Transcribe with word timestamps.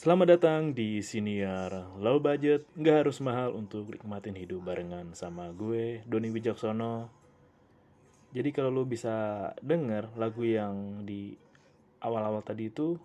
Selamat 0.00 0.32
datang 0.32 0.72
di 0.72 1.04
Siniar 1.04 1.92
Low 2.00 2.24
Budget, 2.24 2.64
nggak 2.72 3.04
harus 3.04 3.20
mahal 3.20 3.52
untuk 3.52 3.92
nikmatin 3.92 4.32
hidup 4.32 4.64
barengan 4.64 5.12
sama 5.12 5.52
gue, 5.52 6.00
Doni 6.08 6.32
Wijaksono. 6.32 7.12
Jadi 8.32 8.48
kalau 8.48 8.72
lu 8.72 8.88
bisa 8.88 9.52
denger 9.60 10.08
lagu 10.16 10.40
yang 10.40 11.04
di 11.04 11.36
awal-awal 12.00 12.40
tadi 12.40 12.72
itu, 12.72 12.96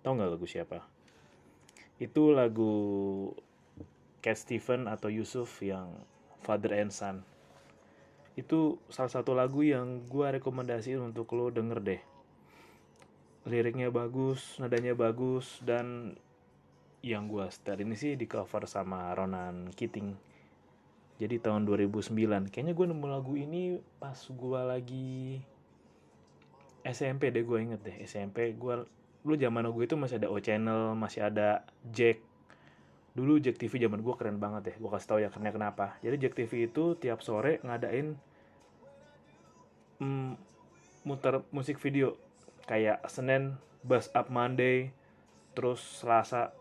tau 0.00 0.16
nggak 0.16 0.32
lagu 0.32 0.48
siapa? 0.48 0.80
Itu 2.00 2.32
lagu 2.32 2.72
Cat 4.24 4.40
Stephen 4.40 4.88
atau 4.88 5.12
Yusuf 5.12 5.60
yang 5.60 5.92
Father 6.40 6.72
and 6.72 6.88
Son. 6.88 7.20
Itu 8.32 8.80
salah 8.88 9.12
satu 9.12 9.36
lagu 9.36 9.60
yang 9.60 10.08
gue 10.08 10.40
rekomendasiin 10.40 11.04
untuk 11.04 11.36
lo 11.36 11.52
denger 11.52 11.84
deh 11.84 12.02
liriknya 13.48 13.88
bagus, 13.88 14.60
nadanya 14.60 14.92
bagus, 14.92 15.64
dan 15.64 16.12
yang 17.00 17.32
gue 17.32 17.48
setel 17.48 17.80
ini 17.80 17.96
sih 17.96 18.12
di 18.16 18.28
cover 18.28 18.68
sama 18.68 19.12
Ronan 19.16 19.72
Keating. 19.72 20.12
Jadi 21.20 21.36
tahun 21.36 21.68
2009, 21.68 22.48
kayaknya 22.48 22.72
gue 22.72 22.86
nemu 22.88 23.06
lagu 23.08 23.36
ini 23.36 23.76
pas 24.00 24.16
gue 24.16 24.60
lagi 24.64 25.40
SMP 26.80 27.28
deh 27.28 27.44
gue 27.44 27.58
inget 27.60 27.80
deh. 27.84 27.96
SMP 28.04 28.56
gue 28.56 28.84
lu 29.20 29.36
zaman 29.36 29.68
gue 29.68 29.84
itu 29.84 29.96
masih 30.00 30.16
ada 30.16 30.32
O 30.32 30.40
Channel 30.40 30.96
masih 30.96 31.28
ada 31.28 31.64
Jack. 31.92 32.24
Dulu 33.12 33.36
Jack 33.36 33.60
TV 33.60 33.84
zaman 33.84 34.00
gue 34.00 34.14
keren 34.16 34.40
banget 34.40 34.72
ya 34.72 34.74
gue 34.80 34.90
kasih 34.92 35.08
tau 35.08 35.20
ya 35.20 35.28
karena 35.28 35.52
kenapa. 35.52 36.00
Jadi 36.00 36.16
Jack 36.20 36.36
TV 36.36 36.68
itu 36.72 36.96
tiap 36.96 37.20
sore 37.20 37.60
ngadain 37.64 38.16
mm, 40.00 40.32
muter 41.04 41.44
musik 41.52 41.76
video. 41.80 42.16
Kayak 42.64 43.04
Senin 43.12 43.60
Bus 43.84 44.08
Up 44.16 44.32
Monday 44.32 44.92
terus 45.52 45.80
Selasa 45.80 46.56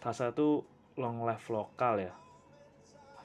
Selasa 0.00 0.30
tuh 0.32 0.62
long 0.96 1.26
live 1.26 1.46
lokal 1.50 1.94
ya. 1.98 2.14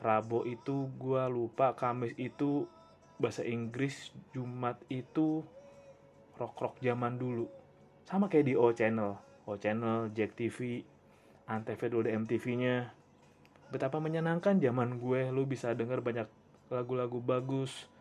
Rabu 0.01 0.49
itu 0.49 0.89
gua 0.97 1.29
lupa 1.29 1.77
Kamis 1.77 2.17
itu 2.17 2.65
bahasa 3.21 3.45
Inggris 3.45 4.09
Jumat 4.33 4.81
itu 4.89 5.45
rock 6.41 6.57
rock 6.57 6.75
zaman 6.81 7.21
dulu. 7.21 7.45
Sama 8.09 8.25
kayak 8.25 8.49
di 8.49 8.53
O 8.57 8.73
Channel. 8.73 9.13
O 9.45 9.53
Channel 9.61 10.09
Jack 10.17 10.33
TV 10.33 10.81
Antv 11.45 11.79
dulu 11.91 12.07
ada 12.07 12.17
MTV 12.17 12.45
nya. 12.57 12.75
Betapa 13.69 14.01
menyenangkan 14.01 14.57
zaman 14.57 14.97
gue 14.97 15.29
lu 15.29 15.45
bisa 15.45 15.75
denger 15.75 16.01
banyak 16.01 16.27
lagu-lagu 16.71 17.19
bagus 17.19 17.91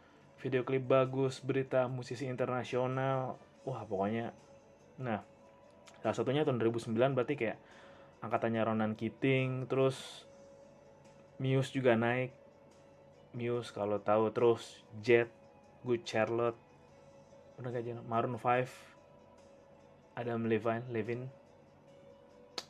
video 0.41 0.65
klip 0.65 0.89
bagus 0.89 1.43
berita 1.45 1.85
musisi 1.91 2.25
internasional. 2.25 3.37
Wah 3.69 3.85
pokoknya. 3.85 4.33
Nah 5.03 5.21
salah 6.01 6.17
satunya 6.17 6.48
tahun 6.48 6.65
2009 6.65 6.97
berarti 7.13 7.35
kayak 7.37 7.59
angkatannya 8.21 8.63
Ronan 8.65 8.93
Keating 8.97 9.69
terus 9.69 10.29
Muse 11.41 11.73
juga 11.73 11.97
naik. 11.97 12.37
Muse 13.33 13.73
kalau 13.73 14.01
tahu 14.01 14.29
terus 14.33 14.85
Jet 15.01 15.33
Good 15.85 16.05
Charlotte. 16.05 16.59
Udah 17.57 17.73
gak 17.73 18.05
Maroon 18.05 18.41
5 18.41 20.17
Adam 20.21 20.45
Levine 20.48 20.85
Levin 20.93 21.29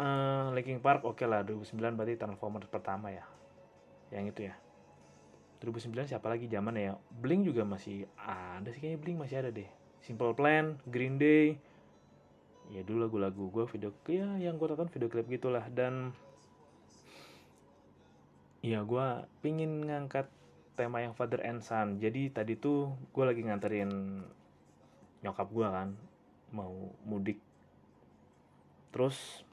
uh, 0.00 0.48
Linkin 0.56 0.80
Park 0.80 1.04
oke 1.04 1.20
okay 1.20 1.26
lah 1.26 1.44
2009 1.44 1.98
berarti 1.98 2.14
Transformers 2.16 2.68
pertama 2.70 3.12
ya. 3.12 3.24
Yang 4.10 4.24
itu 4.34 4.40
ya. 4.50 4.54
2009 5.60 6.08
siapa 6.08 6.26
lagi 6.32 6.48
zaman 6.48 6.74
ya? 6.78 6.96
Blink 7.12 7.44
juga 7.44 7.68
masih 7.68 8.08
ada 8.16 8.68
sih 8.72 8.80
kayaknya 8.80 9.00
Blink 9.00 9.18
masih 9.20 9.36
ada 9.44 9.50
deh. 9.52 9.68
Simple 10.00 10.32
Plan, 10.32 10.80
Green 10.88 11.20
Day, 11.20 11.60
ya 12.70 12.86
dulu 12.86 13.02
lagu-lagu 13.02 13.50
gue 13.50 13.64
video 13.66 13.90
ya 14.06 14.38
yang 14.38 14.54
gue 14.54 14.66
tonton 14.70 14.90
video 14.90 15.10
klip 15.10 15.26
gitulah. 15.26 15.66
Dan 15.70 16.14
ya 18.62 18.86
gue 18.86 19.06
pingin 19.42 19.90
ngangkat 19.90 20.30
tema 20.78 21.02
yang 21.02 21.12
father 21.12 21.42
and 21.42 21.60
son. 21.60 21.98
Jadi 21.98 22.30
tadi 22.30 22.54
tuh 22.54 22.94
gue 23.10 23.24
lagi 23.26 23.42
nganterin 23.42 23.90
nyokap 25.20 25.48
gue 25.50 25.66
kan 25.66 25.88
mau 26.54 26.94
mudik. 27.04 27.42
Terus 28.94 29.44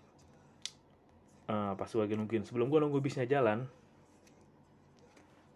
uh, 1.49 1.73
pas 1.73 1.89
gue 1.89 2.01
lagi 2.01 2.15
nungguin 2.15 2.45
sebelum 2.45 2.69
gue 2.69 2.79
nunggu 2.79 3.01
bisnya 3.01 3.27
jalan 3.27 3.65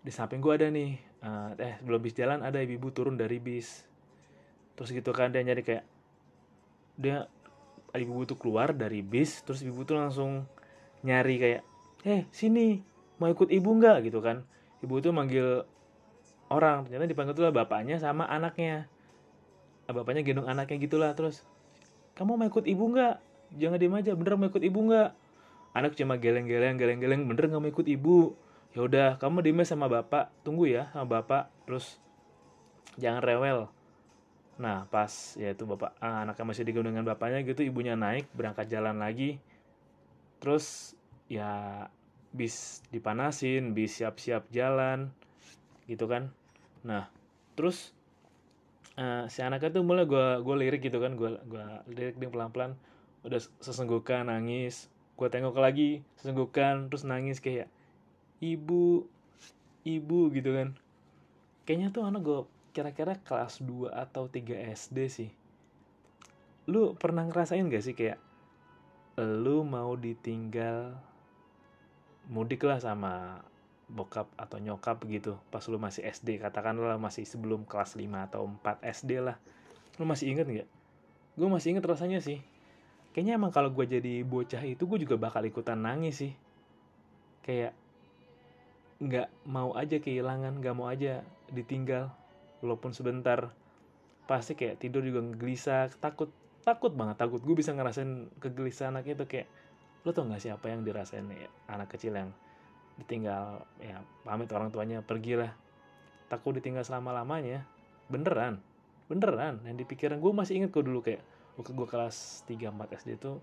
di 0.01 0.09
samping 0.09 0.41
gue 0.41 0.49
ada 0.49 0.65
nih 0.73 0.97
uh, 1.21 1.53
eh 1.61 1.77
sebelum 1.77 2.01
bis 2.01 2.17
jalan 2.17 2.41
ada 2.41 2.57
ibu 2.57 2.89
turun 2.89 3.15
dari 3.15 3.37
bis. 3.37 3.85
Terus 4.73 4.89
gitu 4.97 5.13
kan 5.13 5.29
dia 5.29 5.45
nyari 5.45 5.61
kayak 5.61 5.85
dia 6.97 7.29
ibu 7.99 8.23
tuh 8.23 8.39
keluar 8.39 8.71
dari 8.71 9.03
bis 9.03 9.43
terus 9.43 9.59
ibu 9.65 9.83
tuh 9.83 9.99
langsung 9.99 10.47
nyari 11.03 11.35
kayak 11.35 11.61
eh 12.07 12.23
sini 12.31 12.79
mau 13.19 13.29
ikut 13.29 13.51
ibu 13.51 13.69
nggak? 13.77 14.07
Gitu 14.07 14.19
kan. 14.23 14.47
Ibu 14.81 15.03
tuh 15.03 15.11
manggil 15.13 15.67
orang 16.49 16.87
ternyata 16.87 17.05
dipanggil 17.05 17.33
tuh 17.37 17.45
lah 17.45 17.53
bapaknya 17.53 17.99
sama 17.99 18.25
anaknya. 18.25 18.89
Nah, 19.85 19.93
bapaknya 19.93 20.23
gendong 20.23 20.47
anaknya 20.47 20.77
gitulah 20.81 21.11
terus 21.13 21.43
kamu 22.15 22.39
mau 22.39 22.47
ikut 22.47 22.65
ibu 22.65 22.83
nggak? 22.95 23.15
Jangan 23.59 23.77
diem 23.77 23.95
aja 23.99 24.11
bener 24.15 24.33
mau 24.39 24.47
ikut 24.47 24.63
ibu 24.63 24.79
nggak? 24.87 25.09
Anak 25.71 25.95
cuma 25.95 26.15
geleng-geleng 26.19 26.75
geleng-geleng 26.79 27.27
bener 27.27 27.51
nggak 27.51 27.61
mau 27.61 27.71
ikut 27.71 27.87
ibu? 27.87 28.33
Ya 28.71 28.87
udah 28.87 29.09
kamu 29.19 29.43
diem 29.43 29.61
sama 29.67 29.91
bapak 29.91 30.31
tunggu 30.41 30.67
ya 30.71 30.87
sama 30.95 31.19
bapak. 31.19 31.51
Terus 31.67 31.99
jangan 32.95 33.23
rewel 33.23 33.71
Nah 34.61 34.85
pas 34.93 35.09
ya 35.41 35.57
itu 35.57 35.65
bapak 35.65 35.97
ah, 35.97 36.21
anaknya 36.21 36.45
masih 36.45 36.63
digendong 36.69 36.93
dengan 36.93 37.09
bapaknya 37.09 37.41
gitu 37.41 37.65
ibunya 37.65 37.97
naik 37.97 38.29
berangkat 38.37 38.69
jalan 38.69 39.01
lagi. 39.01 39.41
Terus 40.37 40.93
ya 41.25 41.89
bis 42.29 42.85
dipanasin 42.93 43.73
bis 43.73 43.97
siap-siap 43.97 44.45
jalan 44.53 45.09
gitu 45.89 46.05
kan. 46.05 46.29
Nah 46.85 47.09
terus 47.57 47.97
uh, 49.01 49.25
si 49.27 49.41
anaknya 49.41 49.81
tuh 49.81 49.83
mulai 49.83 50.05
gue 50.05 50.45
gue 50.45 50.55
lirik 50.61 50.81
gitu 50.85 51.01
kan 51.01 51.17
gue 51.17 51.41
gue 51.49 51.65
lirik 51.89 52.21
dia 52.21 52.29
pelan-pelan. 52.29 52.77
Udah 53.25 53.41
sesenggukan 53.65 54.29
nangis. 54.29 54.93
Gue 55.17 55.25
tengok 55.33 55.57
lagi 55.57 56.05
sesenggukan 56.21 56.85
terus 56.93 57.01
nangis 57.01 57.41
kayak 57.41 57.65
ibu 58.37 59.09
ibu 59.81 60.29
gitu 60.29 60.53
kan. 60.53 60.77
Kayaknya 61.65 61.87
tuh 61.89 62.05
anak 62.05 62.21
gue 62.21 62.39
kira-kira 62.71 63.19
kelas 63.23 63.59
2 63.63 63.91
atau 63.91 64.27
3 64.27 64.71
SD 64.71 64.97
sih. 65.11 65.29
Lu 66.67 66.95
pernah 66.95 67.27
ngerasain 67.27 67.67
gak 67.67 67.83
sih 67.83 67.95
kayak 67.95 68.19
lu 69.19 69.67
mau 69.67 69.99
ditinggal 69.99 70.95
mudik 72.31 72.63
lah 72.63 72.79
sama 72.79 73.43
bokap 73.91 74.31
atau 74.39 74.55
nyokap 74.55 75.03
gitu 75.11 75.35
pas 75.51 75.59
lu 75.67 75.75
masih 75.75 76.07
SD 76.07 76.39
katakanlah 76.39 76.95
masih 76.95 77.27
sebelum 77.27 77.67
kelas 77.67 77.99
5 77.99 78.07
atau 78.31 78.47
4 78.47 78.87
SD 79.03 79.19
lah. 79.19 79.35
Lu 79.99 80.07
masih 80.07 80.31
inget 80.31 80.47
gak? 80.47 80.69
gue 81.31 81.47
masih 81.47 81.75
inget 81.75 81.85
rasanya 81.87 82.19
sih. 82.19 82.43
Kayaknya 83.11 83.33
emang 83.39 83.51
kalau 83.51 83.71
gue 83.71 83.83
jadi 83.87 84.23
bocah 84.23 84.63
itu 84.63 84.87
gue 84.87 84.99
juga 85.03 85.19
bakal 85.19 85.43
ikutan 85.43 85.79
nangis 85.79 86.23
sih. 86.23 86.33
Kayak 87.43 87.75
nggak 89.01 89.27
mau 89.49 89.73
aja 89.73 89.97
kehilangan 89.97 90.61
nggak 90.61 90.75
mau 90.77 90.85
aja 90.85 91.25
ditinggal 91.49 92.13
walaupun 92.61 92.93
sebentar 92.93 93.51
pasti 94.29 94.55
kayak 94.55 94.79
tidur 94.79 95.03
juga 95.03 95.25
gelisah 95.35 95.91
takut 95.99 96.31
takut 96.61 96.93
banget 96.93 97.17
takut. 97.17 97.41
Gue 97.41 97.57
bisa 97.57 97.73
ngerasain 97.73 98.29
kegelisahan 98.37 98.95
anak 98.95 99.17
itu 99.17 99.25
kayak 99.27 99.49
lo 100.01 100.13
tau 100.13 100.25
gak 100.25 100.41
sih 100.41 100.49
apa 100.49 100.65
yang 100.73 100.81
dirasain 100.81 101.25
ya, 101.29 101.49
anak 101.69 101.93
kecil 101.93 102.17
yang 102.17 102.33
ditinggal 102.97 103.65
ya 103.81 104.01
pamit 104.25 104.49
orang 104.53 104.69
tuanya 104.73 105.01
pergi 105.05 105.37
lah 105.37 105.53
takut 106.29 106.57
ditinggal 106.57 106.81
selama 106.85 107.11
lamanya 107.11 107.65
beneran 108.09 108.61
beneran. 109.11 109.59
Yang 109.67 109.83
dipikiran 109.83 110.23
gue 110.23 110.31
masih 110.31 110.63
inget 110.63 110.71
kok 110.71 110.87
dulu 110.87 111.03
kayak 111.03 111.19
waktu 111.59 111.71
gue 111.75 111.87
kelas 111.89 112.47
3 112.47 112.71
4 112.71 112.97
SD 113.03 113.09
itu 113.19 113.35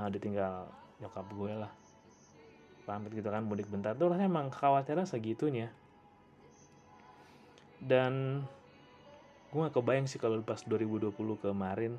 uh, 0.00 0.08
ditinggal 0.08 0.72
nyokap 1.04 1.26
gue 1.28 1.52
lah. 1.52 1.72
Pamit 2.88 3.12
gitu 3.12 3.28
kan 3.28 3.44
mudik 3.44 3.68
bentar. 3.68 3.92
Tuh 3.92 4.08
rasanya 4.08 4.32
emang 4.32 4.48
khawatirnya 4.48 5.04
segitunya 5.04 5.68
dan 7.82 8.44
gue 9.52 9.60
gak 9.62 9.76
kebayang 9.76 10.08
sih 10.08 10.20
kalau 10.20 10.40
pas 10.42 10.60
2020 10.64 11.12
kemarin 11.40 11.96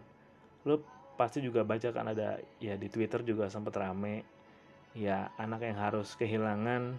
lo 0.68 0.84
pasti 1.18 1.42
juga 1.42 1.66
baca 1.66 1.90
kan 1.90 2.14
ada 2.14 2.38
ya 2.62 2.78
di 2.78 2.88
Twitter 2.92 3.26
juga 3.26 3.50
sempat 3.50 3.74
rame 3.80 4.22
ya 4.94 5.34
anak 5.38 5.66
yang 5.66 5.78
harus 5.78 6.14
kehilangan 6.18 6.98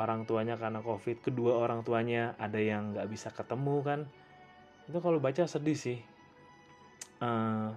orang 0.00 0.24
tuanya 0.24 0.56
karena 0.56 0.80
covid 0.80 1.20
kedua 1.20 1.60
orang 1.60 1.84
tuanya 1.84 2.32
ada 2.40 2.56
yang 2.56 2.96
nggak 2.96 3.08
bisa 3.12 3.28
ketemu 3.30 3.76
kan. 3.84 4.00
Itu 4.88 4.98
kalau 5.04 5.20
baca 5.20 5.44
sedih 5.44 5.76
sih. 5.76 5.98
Uh, 7.22 7.70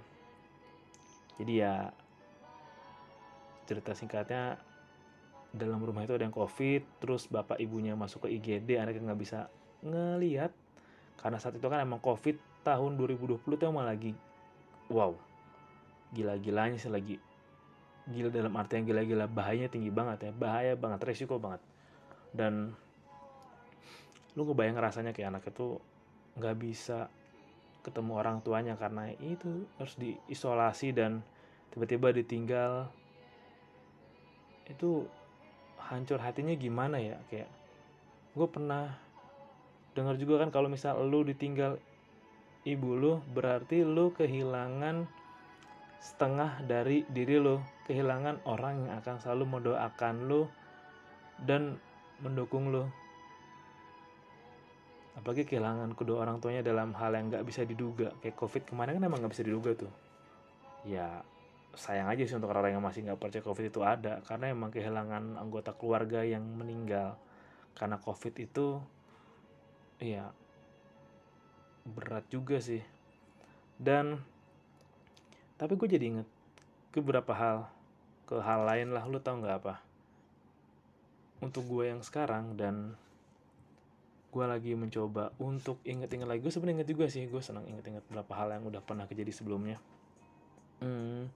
jadi 1.38 1.54
ya 1.54 1.76
cerita 3.70 3.94
singkatnya 3.94 4.58
dalam 5.54 5.82
rumah 5.84 6.02
itu 6.02 6.18
ada 6.18 6.26
yang 6.26 6.34
covid 6.34 6.82
terus 6.98 7.30
bapak 7.30 7.62
ibunya 7.62 7.94
masuk 7.94 8.26
ke 8.26 8.42
IGD 8.42 8.82
anaknya 8.82 9.14
nggak 9.14 9.22
bisa 9.22 9.48
ngelihat 9.86 10.50
karena 11.22 11.38
saat 11.38 11.56
itu 11.56 11.66
kan 11.70 11.82
emang 11.82 12.02
covid 12.02 12.38
tahun 12.66 12.98
2020 12.98 13.46
tuh 13.46 13.68
emang 13.70 13.86
lagi 13.86 14.18
wow 14.90 15.14
gila-gilanya 16.14 16.82
sih 16.82 16.90
lagi 16.90 17.22
gila 18.06 18.30
dalam 18.30 18.54
arti 18.54 18.78
yang 18.78 18.86
gila-gila 18.86 19.26
bahayanya 19.26 19.70
tinggi 19.74 19.90
banget 19.90 20.30
ya 20.30 20.32
bahaya 20.34 20.74
banget 20.78 21.02
resiko 21.02 21.42
banget. 21.42 21.62
Dan 22.30 22.78
lu 24.38 24.42
ngebayang 24.46 24.78
rasanya 24.78 25.16
kayak 25.16 25.34
anak 25.34 25.50
itu 25.50 25.82
nggak 26.38 26.56
bisa 26.60 27.10
ketemu 27.82 28.12
orang 28.18 28.38
tuanya 28.46 28.78
karena 28.78 29.10
itu 29.18 29.66
harus 29.82 29.96
diisolasi 29.98 30.94
dan 30.94 31.26
tiba-tiba 31.74 32.14
ditinggal. 32.14 32.94
Itu 34.70 35.10
hancur 35.82 36.22
hatinya 36.22 36.54
gimana 36.54 37.02
ya 37.02 37.18
kayak 37.30 37.50
gue 38.38 38.48
pernah 38.50 39.05
dengar 39.96 40.20
juga 40.20 40.44
kan 40.44 40.52
kalau 40.52 40.68
misal 40.68 41.00
lu 41.08 41.24
ditinggal 41.24 41.80
ibu 42.68 42.90
lu 42.94 43.24
berarti 43.32 43.88
lu 43.88 44.12
kehilangan 44.12 45.08
setengah 46.06 46.62
dari 46.68 47.08
diri 47.10 47.42
lu. 47.42 47.58
Kehilangan 47.90 48.46
orang 48.46 48.86
yang 48.86 48.94
akan 49.02 49.16
selalu 49.18 49.58
mendoakan 49.58 50.16
lu 50.30 50.46
dan 51.42 51.82
mendukung 52.22 52.70
lu. 52.70 52.86
Apalagi 55.16 55.48
kehilangan 55.48 55.96
kedua 55.96 56.28
orang 56.28 56.44
tuanya 56.44 56.62
dalam 56.62 56.92
hal 56.94 57.16
yang 57.16 57.32
nggak 57.32 57.46
bisa 57.48 57.64
diduga. 57.64 58.12
Kayak 58.20 58.36
covid 58.38 58.68
kemarin 58.68 59.00
kan 59.00 59.04
emang 59.08 59.24
nggak 59.24 59.34
bisa 59.34 59.46
diduga 59.48 59.72
tuh. 59.74 59.94
Ya 60.84 61.24
sayang 61.76 62.08
aja 62.08 62.24
sih 62.24 62.36
untuk 62.36 62.52
orang 62.54 62.78
yang 62.78 62.84
masih 62.84 63.08
nggak 63.08 63.18
percaya 63.18 63.42
covid 63.42 63.66
itu 63.72 63.82
ada. 63.82 64.20
Karena 64.28 64.52
emang 64.52 64.70
kehilangan 64.70 65.40
anggota 65.40 65.72
keluarga 65.74 66.22
yang 66.22 66.44
meninggal 66.44 67.18
karena 67.76 68.00
covid 68.00 68.34
itu 68.40 68.80
ya 70.00 70.32
berat 71.86 72.26
juga 72.28 72.58
sih. 72.60 72.82
Dan 73.78 74.20
tapi 75.56 75.80
gue 75.80 75.88
jadi 75.88 76.06
inget 76.12 76.28
ke 76.92 77.00
beberapa 77.00 77.32
hal 77.32 77.58
ke 78.26 78.42
hal 78.42 78.66
lain 78.66 78.92
lah 78.92 79.06
lu 79.06 79.22
tau 79.22 79.38
nggak 79.38 79.58
apa? 79.64 79.80
Untuk 81.40 81.68
gue 81.70 81.92
yang 81.92 82.02
sekarang 82.02 82.58
dan 82.58 82.98
gue 84.36 84.46
lagi 84.46 84.76
mencoba 84.76 85.32
untuk 85.40 85.80
inget-inget 85.88 86.28
lagi. 86.28 86.44
Gue 86.44 86.52
sebenarnya 86.52 86.84
inget 86.84 86.90
juga 86.92 87.06
sih 87.08 87.24
gue 87.30 87.40
senang 87.40 87.64
inget-inget 87.70 88.04
beberapa 88.10 88.36
hal 88.36 88.52
yang 88.52 88.68
udah 88.68 88.82
pernah 88.84 89.08
kejadi 89.08 89.32
sebelumnya. 89.32 89.80
Hmm, 90.84 91.32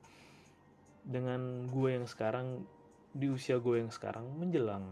dengan 1.06 1.72
gue 1.72 1.96
yang 1.96 2.06
sekarang 2.10 2.68
di 3.16 3.32
usia 3.32 3.58
gue 3.58 3.80
yang 3.80 3.90
sekarang 3.90 4.28
menjelang 4.36 4.86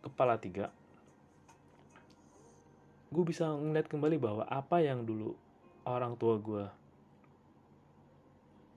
kepala 0.00 0.38
tiga 0.38 0.72
gue 3.12 3.24
bisa 3.28 3.44
ngeliat 3.44 3.86
kembali 3.92 4.16
bahwa 4.16 4.44
apa 4.48 4.80
yang 4.80 5.04
dulu 5.04 5.36
orang 5.84 6.16
tua 6.16 6.40
gue 6.40 6.64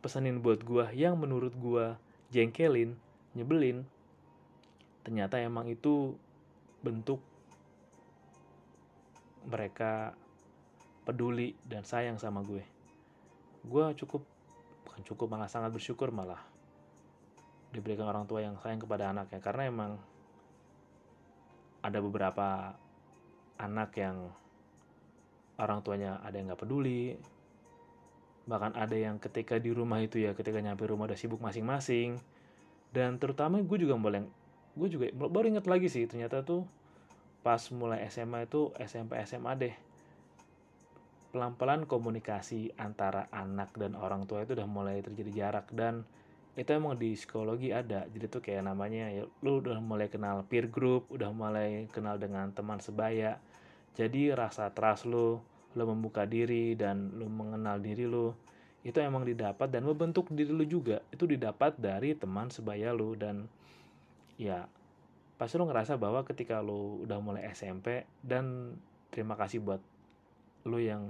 pesanin 0.04 0.44
buat 0.44 0.62
gue 0.62 0.92
yang 0.94 1.16
menurut 1.16 1.56
gue 1.56 1.96
jengkelin 2.36 2.94
nyebelin 3.34 3.88
ternyata 5.08 5.40
emang 5.40 5.72
itu 5.72 6.14
bentuk 6.84 7.24
mereka 9.46 10.18
peduli 11.06 11.54
dan 11.62 11.86
sayang 11.86 12.18
sama 12.18 12.42
gue. 12.42 12.66
Gue 13.62 13.86
cukup 13.94 14.26
bukan 14.86 15.02
cukup 15.06 15.28
malah 15.30 15.50
sangat 15.50 15.70
bersyukur 15.70 16.10
malah 16.10 16.42
diberikan 17.70 18.10
orang 18.10 18.26
tua 18.26 18.42
yang 18.42 18.58
sayang 18.62 18.82
kepada 18.82 19.14
anaknya. 19.14 19.40
Karena 19.40 19.64
emang 19.70 19.92
ada 21.86 22.02
beberapa 22.02 22.74
anak 23.58 23.96
yang 23.98 24.32
orang 25.56 25.80
tuanya 25.82 26.20
ada 26.24 26.36
yang 26.36 26.52
nggak 26.52 26.64
peduli 26.64 27.16
bahkan 28.46 28.72
ada 28.78 28.94
yang 28.94 29.18
ketika 29.18 29.58
di 29.58 29.74
rumah 29.74 29.98
itu 30.06 30.22
ya 30.22 30.38
ketika 30.38 30.62
nyampe 30.62 30.86
rumah 30.86 31.10
udah 31.10 31.18
sibuk 31.18 31.42
masing-masing. 31.42 32.22
Dan 32.94 33.20
terutama 33.20 33.60
gue 33.60 33.78
juga 33.82 33.98
boleh 34.00 34.24
gue 34.78 34.88
juga 34.88 35.06
baru 35.12 35.52
inget 35.52 35.68
lagi 35.68 35.88
sih 35.92 36.08
ternyata 36.08 36.44
tuh 36.46 36.64
pas 37.42 37.60
mulai 37.72 38.06
SMA 38.08 38.48
itu 38.48 38.72
SMP 38.80 39.16
SMA 39.24 39.52
deh 39.56 39.76
pelan-pelan 41.36 41.84
komunikasi 41.84 42.72
antara 42.80 43.28
anak 43.28 43.76
dan 43.76 43.92
orang 44.00 44.24
tua 44.24 44.48
itu 44.48 44.56
udah 44.56 44.70
mulai 44.70 45.04
terjadi 45.04 45.32
jarak. 45.34 45.68
Dan 45.76 46.08
itu 46.56 46.72
emang 46.72 46.96
di 46.96 47.20
psikologi 47.20 47.76
ada 47.76 48.08
jadi 48.08 48.32
tuh 48.32 48.40
kayak 48.40 48.64
namanya 48.64 49.12
ya 49.12 49.28
lu 49.44 49.60
udah 49.60 49.76
mulai 49.84 50.08
kenal 50.08 50.48
peer 50.48 50.72
group 50.72 51.12
udah 51.12 51.28
mulai 51.36 51.92
kenal 51.92 52.16
dengan 52.16 52.48
teman 52.56 52.80
sebaya 52.80 53.36
jadi 53.96 54.36
rasa 54.36 54.70
trust 54.76 55.08
lu 55.08 55.40
lu 55.76 55.84
membuka 55.88 56.24
diri 56.28 56.76
dan 56.76 57.16
lu 57.16 57.28
mengenal 57.28 57.80
diri 57.80 58.08
lu 58.08 58.36
itu 58.86 59.02
emang 59.02 59.26
didapat 59.26 59.72
dan 59.72 59.82
membentuk 59.82 60.30
diri 60.30 60.52
lu 60.52 60.62
juga. 60.68 61.02
Itu 61.10 61.26
didapat 61.26 61.80
dari 61.80 62.14
teman 62.14 62.54
sebaya 62.54 62.94
lu 62.94 63.18
dan 63.18 63.50
ya 64.38 64.68
pasti 65.40 65.58
lo 65.60 65.68
ngerasa 65.68 65.98
bahwa 65.98 66.22
ketika 66.24 66.60
lo 66.62 67.02
udah 67.04 67.18
mulai 67.20 67.50
SMP 67.52 68.08
dan 68.24 68.78
terima 69.10 69.36
kasih 69.36 69.64
buat 69.64 69.82
lo 70.68 70.78
yang 70.80 71.08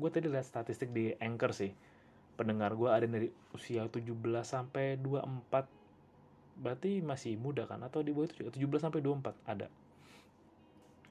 gue 0.00 0.10
tadi 0.10 0.32
lihat 0.32 0.46
statistik 0.46 0.94
di 0.94 1.12
Anchor 1.18 1.52
sih. 1.52 1.74
Pendengar 2.38 2.72
gue 2.72 2.88
ada 2.88 3.04
dari 3.04 3.28
usia 3.52 3.84
17 3.84 4.16
sampai 4.46 4.96
24 4.96 6.62
berarti 6.62 7.04
masih 7.04 7.36
muda 7.36 7.68
kan? 7.68 7.84
Atau 7.84 8.00
di 8.00 8.16
bawah 8.16 8.30
itu 8.30 8.48
juga 8.48 8.80
17 8.80 8.86
sampai 8.88 9.00
24 9.04 9.34
ada 9.44 9.68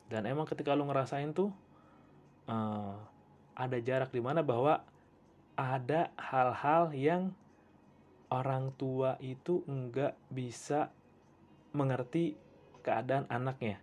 dan 0.10 0.26
emang 0.26 0.50
ketika 0.50 0.74
lo 0.74 0.90
ngerasain 0.90 1.32
tuh 1.38 1.54
uh, 2.50 2.98
ada 3.54 3.78
jarak 3.78 4.10
di 4.10 4.20
mana 4.20 4.42
bahwa 4.42 4.82
ada 5.54 6.10
hal-hal 6.18 6.90
yang 6.98 7.36
orang 8.34 8.74
tua 8.78 9.22
itu 9.22 9.62
nggak 9.70 10.18
bisa 10.34 10.90
mengerti 11.74 12.34
keadaan 12.82 13.30
anaknya. 13.30 13.78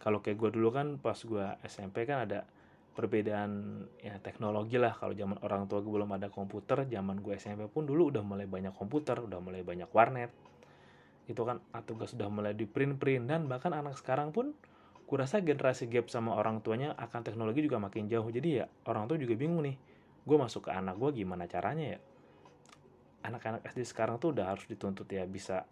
Kalau 0.00 0.24
kayak 0.24 0.36
gue 0.40 0.50
dulu 0.56 0.68
kan 0.72 0.96
pas 0.96 1.16
gue 1.16 1.44
SMP 1.64 2.08
kan 2.08 2.24
ada 2.24 2.48
perbedaan 2.96 3.84
ya 4.00 4.16
teknologi 4.20 4.80
lah. 4.80 4.96
Kalau 4.96 5.12
zaman 5.12 5.38
orang 5.44 5.68
tua 5.68 5.84
gue 5.84 5.92
belum 5.92 6.10
ada 6.16 6.32
komputer 6.32 6.88
zaman 6.88 7.20
gue 7.20 7.36
SMP 7.36 7.68
pun 7.68 7.84
dulu 7.84 8.12
udah 8.12 8.24
mulai 8.24 8.48
banyak 8.48 8.72
komputer 8.74 9.20
udah 9.20 9.38
mulai 9.38 9.60
banyak 9.60 9.88
warnet. 9.92 10.32
Itu 11.28 11.46
kan 11.46 11.62
tugas 11.86 12.16
sudah 12.16 12.26
mulai 12.32 12.56
di 12.56 12.64
print 12.64 12.96
print 12.96 13.28
dan 13.28 13.46
bahkan 13.46 13.70
anak 13.76 13.94
sekarang 14.00 14.32
pun 14.32 14.56
gue 15.10 15.18
rasa 15.18 15.42
generasi 15.42 15.90
gap 15.90 16.06
sama 16.06 16.38
orang 16.38 16.62
tuanya 16.62 16.94
akan 16.94 17.26
teknologi 17.26 17.66
juga 17.66 17.82
makin 17.82 18.06
jauh. 18.06 18.30
Jadi 18.30 18.62
ya 18.62 18.70
orang 18.86 19.10
tua 19.10 19.18
juga 19.18 19.34
bingung 19.34 19.66
nih 19.66 19.74
gue 20.22 20.36
masuk 20.38 20.70
ke 20.70 20.70
anak 20.70 20.94
gue 21.02 21.26
gimana 21.26 21.50
caranya 21.50 21.98
ya? 21.98 22.00
Anak-anak 23.26 23.66
SD 23.74 23.90
sekarang 23.90 24.22
tuh 24.22 24.30
udah 24.30 24.54
harus 24.54 24.70
dituntut 24.70 25.10
ya 25.10 25.26
bisa 25.26 25.66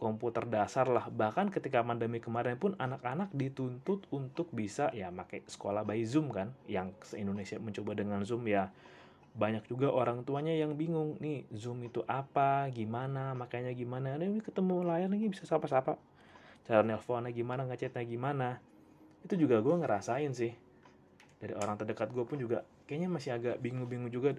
komputer 0.00 0.48
dasar 0.48 0.88
lah. 0.88 1.12
Bahkan 1.12 1.52
ketika 1.52 1.84
pandemi 1.84 2.24
kemarin 2.24 2.56
pun 2.56 2.72
anak-anak 2.80 3.36
dituntut 3.36 4.08
untuk 4.08 4.48
bisa 4.48 4.88
ya 4.96 5.12
pakai 5.12 5.44
sekolah 5.44 5.84
by 5.84 6.00
zoom 6.08 6.32
kan 6.32 6.56
yang 6.72 6.96
se 7.04 7.20
Indonesia 7.20 7.60
mencoba 7.60 7.92
dengan 7.92 8.24
zoom 8.24 8.48
ya. 8.48 8.72
Banyak 9.36 9.68
juga 9.68 9.92
orang 9.92 10.24
tuanya 10.24 10.56
yang 10.56 10.72
bingung 10.72 11.20
nih 11.20 11.44
zoom 11.52 11.84
itu 11.84 12.00
apa? 12.08 12.64
Gimana? 12.72 13.36
Makanya 13.36 13.76
gimana? 13.76 14.16
Ini 14.16 14.40
ketemu 14.40 14.88
layar 14.88 15.12
lagi 15.12 15.28
bisa 15.28 15.44
sapa-sapa 15.44 16.00
cara 16.66 16.82
nelponnya 16.84 17.32
gimana 17.32 17.66
ngechatnya 17.68 18.04
gimana. 18.04 18.48
Itu 19.24 19.36
juga 19.36 19.60
gue 19.60 19.74
ngerasain 19.80 20.32
sih. 20.32 20.52
Dari 21.40 21.56
orang 21.56 21.80
terdekat 21.80 22.12
gue 22.12 22.24
pun 22.24 22.36
juga 22.36 22.64
kayaknya 22.84 23.08
masih 23.08 23.30
agak 23.36 23.56
bingung-bingung 23.64 24.12
juga 24.12 24.36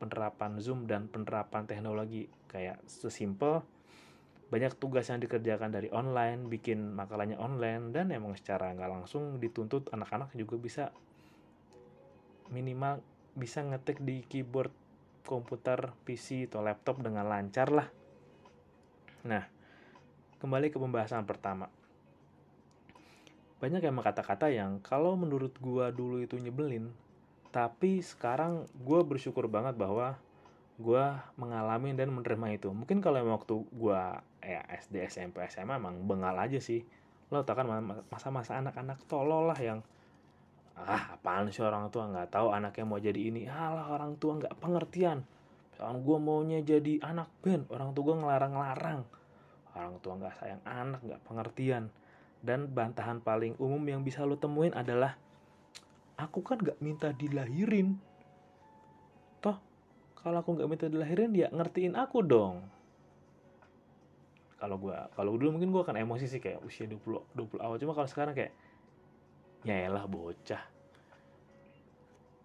penerapan 0.00 0.58
zoom 0.58 0.88
dan 0.88 1.06
penerapan 1.06 1.68
teknologi. 1.68 2.26
Kayak 2.50 2.82
sesimpel 2.86 3.62
banyak 4.50 4.74
tugas 4.82 5.06
yang 5.06 5.22
dikerjakan 5.22 5.70
dari 5.70 5.86
online, 5.94 6.50
bikin 6.50 6.90
makalahnya 6.90 7.38
online, 7.38 7.94
dan 7.94 8.10
emang 8.10 8.34
secara 8.34 8.74
nggak 8.74 8.90
langsung 8.90 9.38
dituntut 9.38 9.94
anak-anak 9.94 10.34
juga 10.34 10.58
bisa 10.58 10.84
minimal 12.50 12.98
bisa 13.38 13.62
ngetik 13.62 14.02
di 14.02 14.26
keyboard 14.26 14.74
komputer, 15.22 15.94
PC, 16.02 16.50
atau 16.50 16.66
laptop 16.66 16.98
dengan 16.98 17.30
lancar 17.30 17.70
lah. 17.70 17.86
Nah, 19.30 19.46
kembali 20.40 20.72
ke 20.72 20.80
pembahasan 20.80 21.28
pertama. 21.28 21.68
Banyak 23.60 23.84
yang 23.84 24.00
kata-kata 24.00 24.48
yang 24.48 24.80
kalau 24.80 25.20
menurut 25.20 25.52
gua 25.60 25.92
dulu 25.92 26.24
itu 26.24 26.40
nyebelin, 26.40 26.88
tapi 27.52 28.00
sekarang 28.00 28.64
gua 28.80 29.04
bersyukur 29.04 29.52
banget 29.52 29.76
bahwa 29.76 30.16
gue 30.80 31.04
mengalami 31.36 31.92
dan 31.92 32.08
menerima 32.08 32.56
itu. 32.56 32.72
Mungkin 32.72 33.04
kalau 33.04 33.20
waktu 33.28 33.52
gue 33.68 34.00
ya 34.40 34.64
SD 34.80 35.04
SMP 35.12 35.44
SMA 35.52 35.76
emang 35.76 36.08
bengal 36.08 36.32
aja 36.40 36.56
sih. 36.56 36.80
Lo 37.28 37.44
tau 37.44 37.52
kan 37.52 37.68
masa-masa 38.08 38.56
anak-anak 38.56 39.04
tolol 39.04 39.52
lah 39.52 39.60
yang 39.60 39.84
ah 40.80 41.20
apaan 41.20 41.52
sih 41.52 41.60
orang 41.60 41.92
tua? 41.92 42.08
Nggak 42.08 42.32
tahu 42.32 42.56
anaknya 42.56 42.84
mau 42.88 42.96
jadi 42.96 43.20
ini. 43.20 43.44
Alah 43.44 43.92
orang 43.92 44.16
tua 44.16 44.40
nggak 44.40 44.56
pengertian. 44.56 45.20
Misalkan 45.68 46.00
gue 46.00 46.16
maunya 46.16 46.58
jadi 46.64 46.96
anak 47.04 47.28
band 47.44 47.68
orang 47.68 47.92
tua 47.92 48.02
gue 48.08 48.16
ngelarang-larang 48.24 49.19
orang 49.76 49.98
tua 50.02 50.18
nggak 50.18 50.34
sayang 50.40 50.62
anak 50.66 51.00
nggak 51.04 51.22
pengertian. 51.26 51.92
Dan 52.40 52.72
bantahan 52.72 53.20
paling 53.20 53.56
umum 53.60 53.84
yang 53.84 54.00
bisa 54.00 54.24
lo 54.24 54.40
temuin 54.40 54.72
adalah 54.72 55.16
aku 56.16 56.40
kan 56.40 56.60
nggak 56.60 56.80
minta 56.80 57.12
dilahirin. 57.12 58.00
Toh 59.44 59.56
kalau 60.16 60.40
aku 60.40 60.56
nggak 60.56 60.68
minta 60.68 60.86
dilahirin 60.88 61.32
ya 61.36 61.48
ngertiin 61.52 61.96
aku 61.96 62.24
dong. 62.24 62.64
Kalau 64.60 64.76
gue 64.76 64.96
kalau 65.16 65.36
dulu 65.36 65.56
mungkin 65.56 65.72
gue 65.72 65.82
akan 65.84 65.96
emosi 66.00 66.28
sih 66.28 66.40
kayak 66.40 66.60
usia 66.64 66.84
20 66.88 67.36
20 67.36 67.64
awal. 67.64 67.76
Cuma 67.80 67.92
kalau 67.96 68.08
sekarang 68.08 68.36
kayak 68.36 68.52
ya 69.64 69.88
elah 69.88 70.04
bocah. 70.04 70.64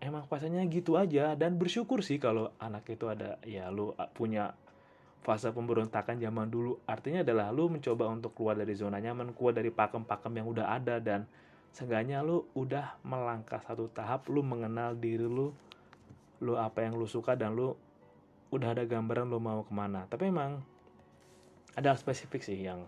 Emang 0.04 0.28
pasannya 0.28 0.64
gitu 0.72 1.00
aja. 1.00 1.36
Dan 1.40 1.56
bersyukur 1.56 2.04
sih 2.04 2.20
kalau 2.20 2.52
anak 2.60 2.88
itu 2.92 3.08
ada 3.08 3.40
ya 3.48 3.72
lu 3.72 3.96
punya 4.16 4.56
fase 5.26 5.50
pemberontakan 5.50 6.22
zaman 6.22 6.54
dulu. 6.54 6.78
Artinya 6.86 7.26
adalah 7.26 7.50
lu 7.50 7.66
mencoba 7.66 8.06
untuk 8.14 8.38
keluar 8.38 8.54
dari 8.54 8.78
zona 8.78 9.02
nyaman 9.02 9.34
keluar 9.34 9.58
dari 9.58 9.74
pakem-pakem 9.74 10.30
yang 10.38 10.46
udah 10.46 10.78
ada 10.78 11.02
dan 11.02 11.26
seenggaknya 11.74 12.22
lu 12.22 12.46
udah 12.54 13.02
melangkah 13.02 13.58
satu 13.66 13.90
tahap 13.90 14.30
lu 14.30 14.46
mengenal 14.46 14.94
diri 14.94 15.26
lu 15.26 15.50
lu 16.46 16.54
apa 16.62 16.86
yang 16.86 16.94
lu 16.94 17.10
suka 17.10 17.34
dan 17.34 17.58
lu 17.58 17.74
udah 18.54 18.78
ada 18.78 18.86
gambaran 18.86 19.26
lu 19.26 19.42
mau 19.42 19.66
ke 19.66 19.74
mana. 19.74 20.06
Tapi 20.06 20.30
emang 20.30 20.62
ada 21.74 21.98
spesifik 21.98 22.46
sih 22.46 22.62
yang 22.62 22.86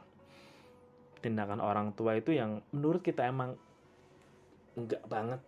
tindakan 1.26 1.58
orang 1.58 1.90
tua 1.98 2.14
itu 2.22 2.38
yang 2.38 2.62
menurut 2.70 3.02
kita 3.02 3.26
emang 3.26 3.58
enggak 4.78 5.02
banget 5.10 5.42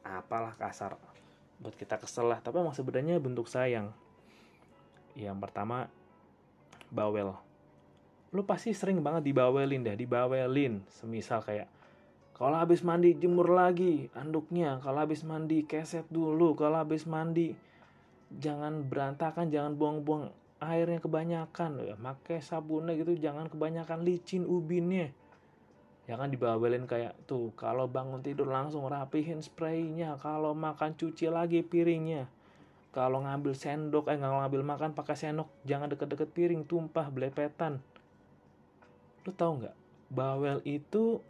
apalah 0.00 0.56
kasar 0.56 0.96
buat 1.60 1.76
kita 1.76 2.00
kesel 2.00 2.32
lah. 2.32 2.40
Tapi 2.40 2.64
emang 2.64 2.72
sebenarnya 2.72 3.20
bentuk 3.20 3.44
sayang. 3.44 3.92
Yang 5.12 5.36
pertama 5.36 5.92
bawel. 6.90 7.34
Lu 8.30 8.46
pasti 8.46 8.70
sering 8.70 9.02
banget 9.02 9.30
dibawelin 9.30 9.82
dah 9.82 9.96
dibawelin. 9.98 10.86
Semisal 10.90 11.42
kayak 11.42 11.66
kalau 12.34 12.56
habis 12.58 12.82
mandi 12.86 13.14
jemur 13.18 13.50
lagi. 13.50 14.06
Anduknya 14.14 14.78
kalau 14.82 15.02
habis 15.02 15.26
mandi 15.26 15.66
keset 15.66 16.06
dulu. 16.10 16.54
Kalau 16.54 16.78
habis 16.78 17.06
mandi 17.06 17.54
jangan 18.30 18.86
berantakan 18.86 19.50
jangan 19.50 19.74
buang-buang 19.74 20.30
airnya 20.62 21.02
kebanyakan. 21.02 21.82
Ya 21.82 21.96
pakai 21.98 22.38
sabunnya 22.38 22.94
gitu 22.94 23.18
jangan 23.18 23.50
kebanyakan 23.50 24.06
licin 24.06 24.46
ubinnya. 24.46 25.10
Jangan 26.10 26.26
dibawelin 26.30 26.90
kayak 26.90 27.14
tuh 27.26 27.54
kalau 27.54 27.86
bangun 27.86 28.18
tidur 28.22 28.50
langsung 28.50 28.82
rapihin 28.90 29.42
spraynya 29.42 30.18
kalau 30.18 30.58
makan 30.58 30.98
cuci 30.98 31.30
lagi 31.30 31.62
piringnya 31.62 32.26
kalau 32.90 33.22
ngambil 33.22 33.54
sendok 33.54 34.10
eh 34.10 34.18
nggak 34.18 34.34
ngambil 34.34 34.62
makan 34.66 34.90
pakai 34.98 35.14
sendok 35.14 35.46
jangan 35.62 35.86
deket-deket 35.94 36.30
piring 36.34 36.66
tumpah 36.66 37.06
belepetan. 37.06 37.78
Lu 39.22 39.30
tahu 39.30 39.62
nggak? 39.62 39.76
Bawel 40.10 40.58
itu 40.66 41.22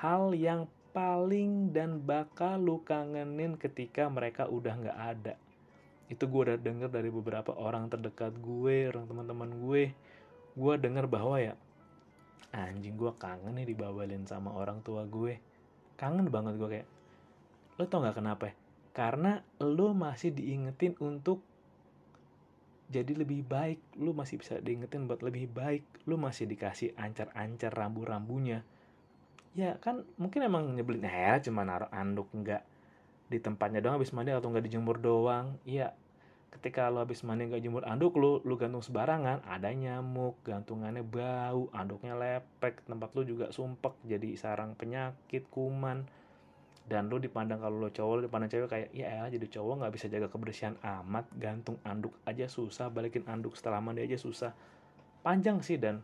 hal 0.00 0.32
yang 0.32 0.64
paling 0.96 1.76
dan 1.76 2.00
bakal 2.00 2.56
lu 2.56 2.80
kangenin 2.80 3.60
ketika 3.60 4.08
mereka 4.08 4.48
udah 4.48 4.72
nggak 4.72 4.98
ada. 4.98 5.34
Itu 6.08 6.26
gue 6.26 6.40
udah 6.48 6.58
denger 6.58 6.88
dari 6.88 7.12
beberapa 7.12 7.52
orang 7.52 7.92
terdekat 7.92 8.32
gue 8.40 8.88
orang 8.88 9.04
teman-teman 9.04 9.52
gue. 9.52 9.92
Gue 10.56 10.74
denger 10.80 11.04
bahwa 11.12 11.36
ya 11.36 11.54
anjing 12.56 12.96
gue 12.96 13.12
kangen 13.20 13.54
nih 13.60 13.68
dibawelin 13.68 14.24
sama 14.24 14.56
orang 14.56 14.80
tua 14.80 15.04
gue. 15.04 15.36
Kangen 16.00 16.32
banget 16.32 16.56
gue 16.56 16.68
kayak 16.72 16.88
lo 17.76 17.84
tau 17.84 18.00
nggak 18.00 18.16
kenapa 18.16 18.52
karena 18.90 19.46
lo 19.62 19.94
masih 19.94 20.34
diingetin 20.34 20.98
untuk 20.98 21.46
jadi 22.90 23.14
lebih 23.14 23.46
baik. 23.46 23.78
Lo 24.02 24.10
masih 24.10 24.42
bisa 24.42 24.58
diingetin 24.58 25.06
buat 25.06 25.22
lebih 25.22 25.46
baik. 25.54 25.86
Lo 26.10 26.18
masih 26.18 26.50
dikasih 26.50 26.98
ancar-ancar 26.98 27.70
rambu-rambunya. 27.70 28.66
Ya 29.54 29.78
kan 29.78 30.02
mungkin 30.18 30.42
emang 30.42 30.74
nyebelin. 30.74 31.06
Ya 31.06 31.38
cuma 31.38 31.62
naruh 31.62 31.90
anduk 31.94 32.26
nggak 32.34 32.66
di 33.30 33.38
tempatnya 33.38 33.78
doang 33.78 34.02
habis 34.02 34.10
mandi 34.10 34.34
atau 34.34 34.50
nggak 34.50 34.66
dijemur 34.66 34.98
doang. 34.98 35.54
Iya 35.62 35.94
ketika 36.50 36.90
lo 36.90 37.06
habis 37.06 37.22
mandi 37.22 37.46
nggak 37.46 37.62
jemur 37.62 37.86
anduk 37.86 38.18
lo 38.18 38.42
lo 38.42 38.58
gantung 38.58 38.82
sembarangan. 38.82 39.46
Ada 39.46 39.70
nyamuk 39.70 40.42
gantungannya 40.42 41.06
bau 41.06 41.70
anduknya 41.70 42.18
lepek 42.18 42.82
tempat 42.90 43.14
lo 43.14 43.22
juga 43.22 43.54
sumpek 43.54 43.94
jadi 44.02 44.34
sarang 44.34 44.74
penyakit 44.74 45.46
kuman 45.46 46.10
dan 46.90 47.06
lo 47.06 47.22
dipandang 47.22 47.62
kalau 47.62 47.78
lo 47.78 47.94
cowok 47.94 48.12
lo 48.18 48.20
dipandang 48.26 48.50
cewek 48.50 48.66
kayak 48.66 48.88
ya 48.90 49.06
elah 49.14 49.30
jadi 49.30 49.46
cowok 49.46 49.74
nggak 49.78 49.92
bisa 49.94 50.06
jaga 50.10 50.26
kebersihan 50.26 50.74
amat 50.82 51.30
gantung 51.38 51.78
anduk 51.86 52.10
aja 52.26 52.50
susah 52.50 52.90
balikin 52.90 53.22
anduk 53.30 53.54
setelah 53.54 53.78
mandi 53.78 54.02
aja 54.02 54.18
susah. 54.18 54.50
Panjang 55.22 55.62
sih 55.62 55.78
dan 55.78 56.02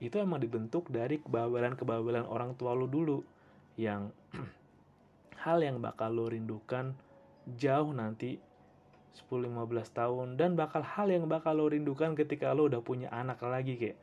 itu 0.00 0.16
emang 0.16 0.40
dibentuk 0.40 0.88
dari 0.88 1.20
kebawelan-kebawelan 1.20 2.24
orang 2.24 2.56
tua 2.56 2.72
lo 2.72 2.88
dulu 2.88 3.20
yang 3.76 4.08
hal 5.44 5.60
yang 5.60 5.84
bakal 5.84 6.08
lo 6.08 6.32
rindukan 6.32 6.96
jauh 7.60 7.92
nanti 7.92 8.40
10-15 9.28 9.68
tahun 9.92 10.40
dan 10.40 10.56
bakal 10.56 10.80
hal 10.80 11.12
yang 11.12 11.28
bakal 11.28 11.52
lo 11.52 11.68
rindukan 11.68 12.16
ketika 12.16 12.56
lo 12.56 12.72
udah 12.72 12.80
punya 12.80 13.12
anak 13.12 13.36
lagi 13.44 13.76
kayak 13.76 14.00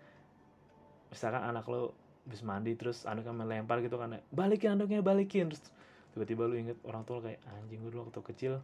misalkan 1.10 1.42
anak 1.42 1.66
lo 1.66 1.98
habis 2.30 2.46
mandi 2.46 2.78
terus 2.78 3.10
anaknya 3.10 3.34
melempar 3.34 3.82
gitu 3.82 3.98
kan 3.98 4.22
balikin 4.30 4.78
anaknya 4.78 5.02
balikin. 5.02 5.50
Terus 5.50 5.79
tiba-tiba 6.20 6.52
lo 6.52 6.56
inget 6.60 6.76
orang 6.84 7.08
tua 7.08 7.24
kayak 7.24 7.40
anjing 7.48 7.80
gue 7.80 7.96
dulu 7.96 8.12
waktu 8.12 8.20
kecil 8.20 8.60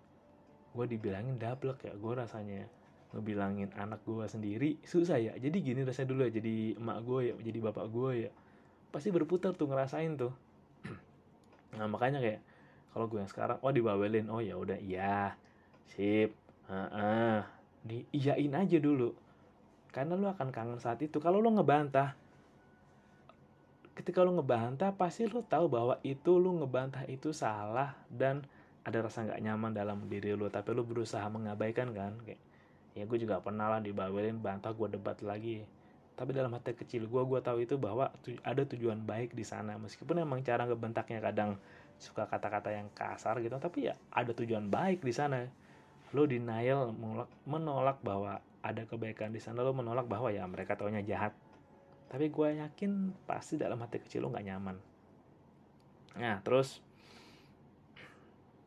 gue 0.75 0.85
dibilangin 0.91 1.39
double 1.39 1.79
kayak 1.79 1.95
gue 1.95 2.11
rasanya 2.11 2.67
ngebilangin 3.15 3.71
anak 3.79 4.03
gue 4.03 4.27
sendiri 4.27 4.75
susah 4.83 5.15
ya. 5.15 5.31
Jadi 5.39 5.63
gini 5.63 5.87
rasanya 5.87 6.11
dulu 6.11 6.27
ya 6.27 6.31
jadi 6.35 6.75
emak 6.75 6.99
gue 7.07 7.19
ya 7.31 7.33
jadi 7.39 7.59
bapak 7.63 7.85
gue 7.87 8.11
ya. 8.27 8.31
Pasti 8.91 9.07
berputar 9.15 9.55
tuh 9.55 9.71
ngerasain 9.71 10.19
tuh. 10.19 10.35
Nah 11.79 11.87
makanya 11.87 12.19
kayak 12.19 12.43
kalau 12.91 13.07
gue 13.07 13.23
yang 13.23 13.31
sekarang 13.31 13.55
oh 13.63 13.71
dibawelin. 13.71 14.27
Oh 14.27 14.43
ya 14.43 14.59
udah 14.59 14.75
iya. 14.75 15.39
Sip. 15.95 16.35
Uh-uh. 16.67 17.39
diiyain 17.87 18.51
aja 18.51 18.77
dulu. 18.83 19.15
Karena 19.95 20.19
lu 20.19 20.27
akan 20.27 20.51
kangen 20.51 20.83
saat 20.83 20.99
itu. 20.99 21.23
Kalau 21.23 21.39
lu 21.39 21.55
ngebantah 21.55 22.19
ketika 23.95 24.19
lu 24.21 24.35
ngebantah 24.35 24.91
pasti 24.99 25.23
lu 25.25 25.39
tahu 25.47 25.71
bahwa 25.71 25.95
itu 26.03 26.35
lu 26.35 26.59
ngebantah 26.59 27.07
itu 27.07 27.31
salah 27.31 27.95
dan 28.11 28.43
ada 28.85 29.01
rasa 29.01 29.25
nggak 29.25 29.41
nyaman 29.41 29.71
dalam 29.71 30.05
diri 30.11 30.35
lu. 30.35 30.51
Tapi 30.51 30.75
lu 30.75 30.83
berusaha 30.83 31.25
mengabaikan 31.31 31.95
kan 31.95 32.19
kayak 32.21 32.37
ya 32.95 33.03
gue 33.07 33.17
juga 33.19 33.39
pernah 33.39 33.71
lah 33.71 33.79
dibawelin 33.81 34.37
bantah 34.43 34.75
gue 34.75 34.87
debat 34.91 35.17
lagi. 35.23 35.63
Tapi 36.15 36.31
dalam 36.31 36.51
hati 36.53 36.75
kecil 36.75 37.07
gue 37.07 37.21
gue 37.23 37.39
tahu 37.43 37.63
itu 37.63 37.75
bahwa 37.79 38.11
ada 38.43 38.63
tujuan 38.67 38.99
baik 39.01 39.31
di 39.33 39.47
sana. 39.47 39.79
Meskipun 39.79 40.21
emang 40.21 40.43
cara 40.43 40.67
ngebentaknya 40.67 41.23
kadang 41.23 41.55
suka 41.95 42.27
kata-kata 42.27 42.75
yang 42.75 42.91
kasar 42.91 43.39
gitu 43.39 43.55
tapi 43.55 43.87
ya 43.87 43.95
ada 44.11 44.35
tujuan 44.35 44.67
baik 44.67 45.01
di 45.01 45.15
sana. 45.15 45.47
Lo 46.11 46.27
denial 46.27 46.91
menolak, 46.91 47.31
menolak 47.47 47.97
bahwa 48.03 48.43
ada 48.59 48.83
kebaikan 48.83 49.31
di 49.31 49.39
sana 49.39 49.63
lo 49.63 49.71
menolak 49.71 50.07
bahwa 50.07 50.31
ya 50.31 50.43
mereka 50.47 50.75
taunya 50.75 50.99
jahat 51.03 51.31
tapi 52.09 52.29
gue 52.29 52.61
yakin 52.61 53.11
pasti 53.25 53.57
dalam 53.57 53.81
hati 53.81 53.99
kecil 54.01 54.25
lo 54.25 54.31
nggak 54.31 54.47
nyaman. 54.47 54.77
Nah 56.21 56.37
terus 56.45 56.79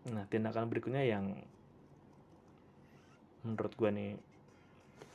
nah 0.09 0.25
tindakan 0.25 0.73
berikutnya 0.73 1.05
yang 1.05 1.37
menurut 3.45 3.73
gue 3.77 3.91
nih 3.93 4.13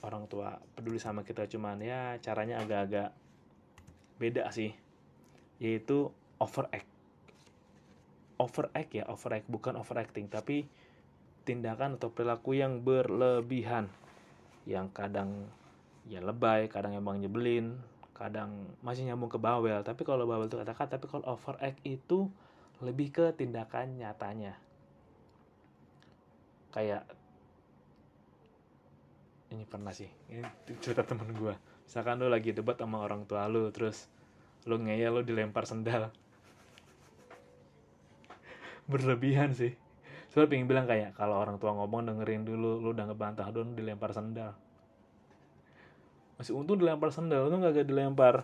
orang 0.06 0.27
tua 0.27 0.60
peduli 0.75 1.00
sama 1.00 1.24
kita 1.24 1.48
cuman 1.48 1.80
ya 1.82 2.20
caranya 2.20 2.62
agak-agak 2.62 3.10
beda 4.20 4.48
sih 4.51 4.72
yaitu 5.60 6.12
overact. 6.39 6.88
Overact 8.39 8.92
ya 8.92 9.03
overact 9.08 9.48
bukan 9.48 9.80
overacting 9.80 10.27
tapi 10.27 10.68
tindakan 11.44 12.00
atau 12.00 12.12
perilaku 12.12 12.56
yang 12.56 12.84
berlebihan. 12.84 13.88
Yang 14.63 14.88
kadang 14.96 15.32
ya 16.08 16.20
lebay 16.20 16.68
kadang 16.68 16.96
emang 16.96 17.20
nyebelin 17.24 17.80
kadang 18.13 18.70
masih 18.86 19.10
nyambung 19.10 19.29
ke 19.29 19.41
bawel. 19.41 19.82
Tapi 19.82 20.05
kalau 20.05 20.29
bawel 20.29 20.48
itu 20.48 20.58
kata-kata 20.58 21.01
tapi 21.01 21.10
kalau 21.10 21.25
overact 21.34 21.82
itu 21.86 22.29
lebih 22.82 23.10
ke 23.10 23.25
tindakan 23.34 23.98
nyatanya. 23.98 24.53
Kayak 26.74 27.05
ini 29.53 29.70
pernah 29.70 29.93
sih 29.93 30.10
ini 30.34 30.41
cerita 30.82 31.05
temen 31.05 31.29
gue 31.38 31.53
misalkan 31.86 32.17
lo 32.17 32.25
lagi 32.25 32.58
debat 32.58 32.74
sama 32.74 33.05
orang 33.05 33.29
tua 33.29 33.46
lo 33.46 33.70
terus 33.70 34.10
lo 34.65 34.82
ngeyel 34.82 35.13
lo 35.13 35.22
dilempar 35.22 35.70
sendal. 35.70 36.10
Berlebihan 38.89 39.53
sih. 39.53 39.77
Soalnya 40.34 40.50
pengen 40.50 40.65
bilang 40.65 40.89
kayak 40.89 41.13
kalau 41.13 41.38
orang 41.38 41.62
tua 41.62 41.77
ngomong 41.77 42.10
dengerin 42.10 42.41
dulu 42.41 42.82
lu 42.82 42.98
udah 42.98 43.05
ngebantah 43.05 43.46
don 43.53 43.77
dilempar 43.77 44.10
sendal 44.10 44.58
masih 46.44 46.60
untung 46.60 46.76
dilempar 46.76 47.10
sendal 47.16 47.48
untung 47.48 47.64
gak 47.64 47.88
dilempar 47.88 48.44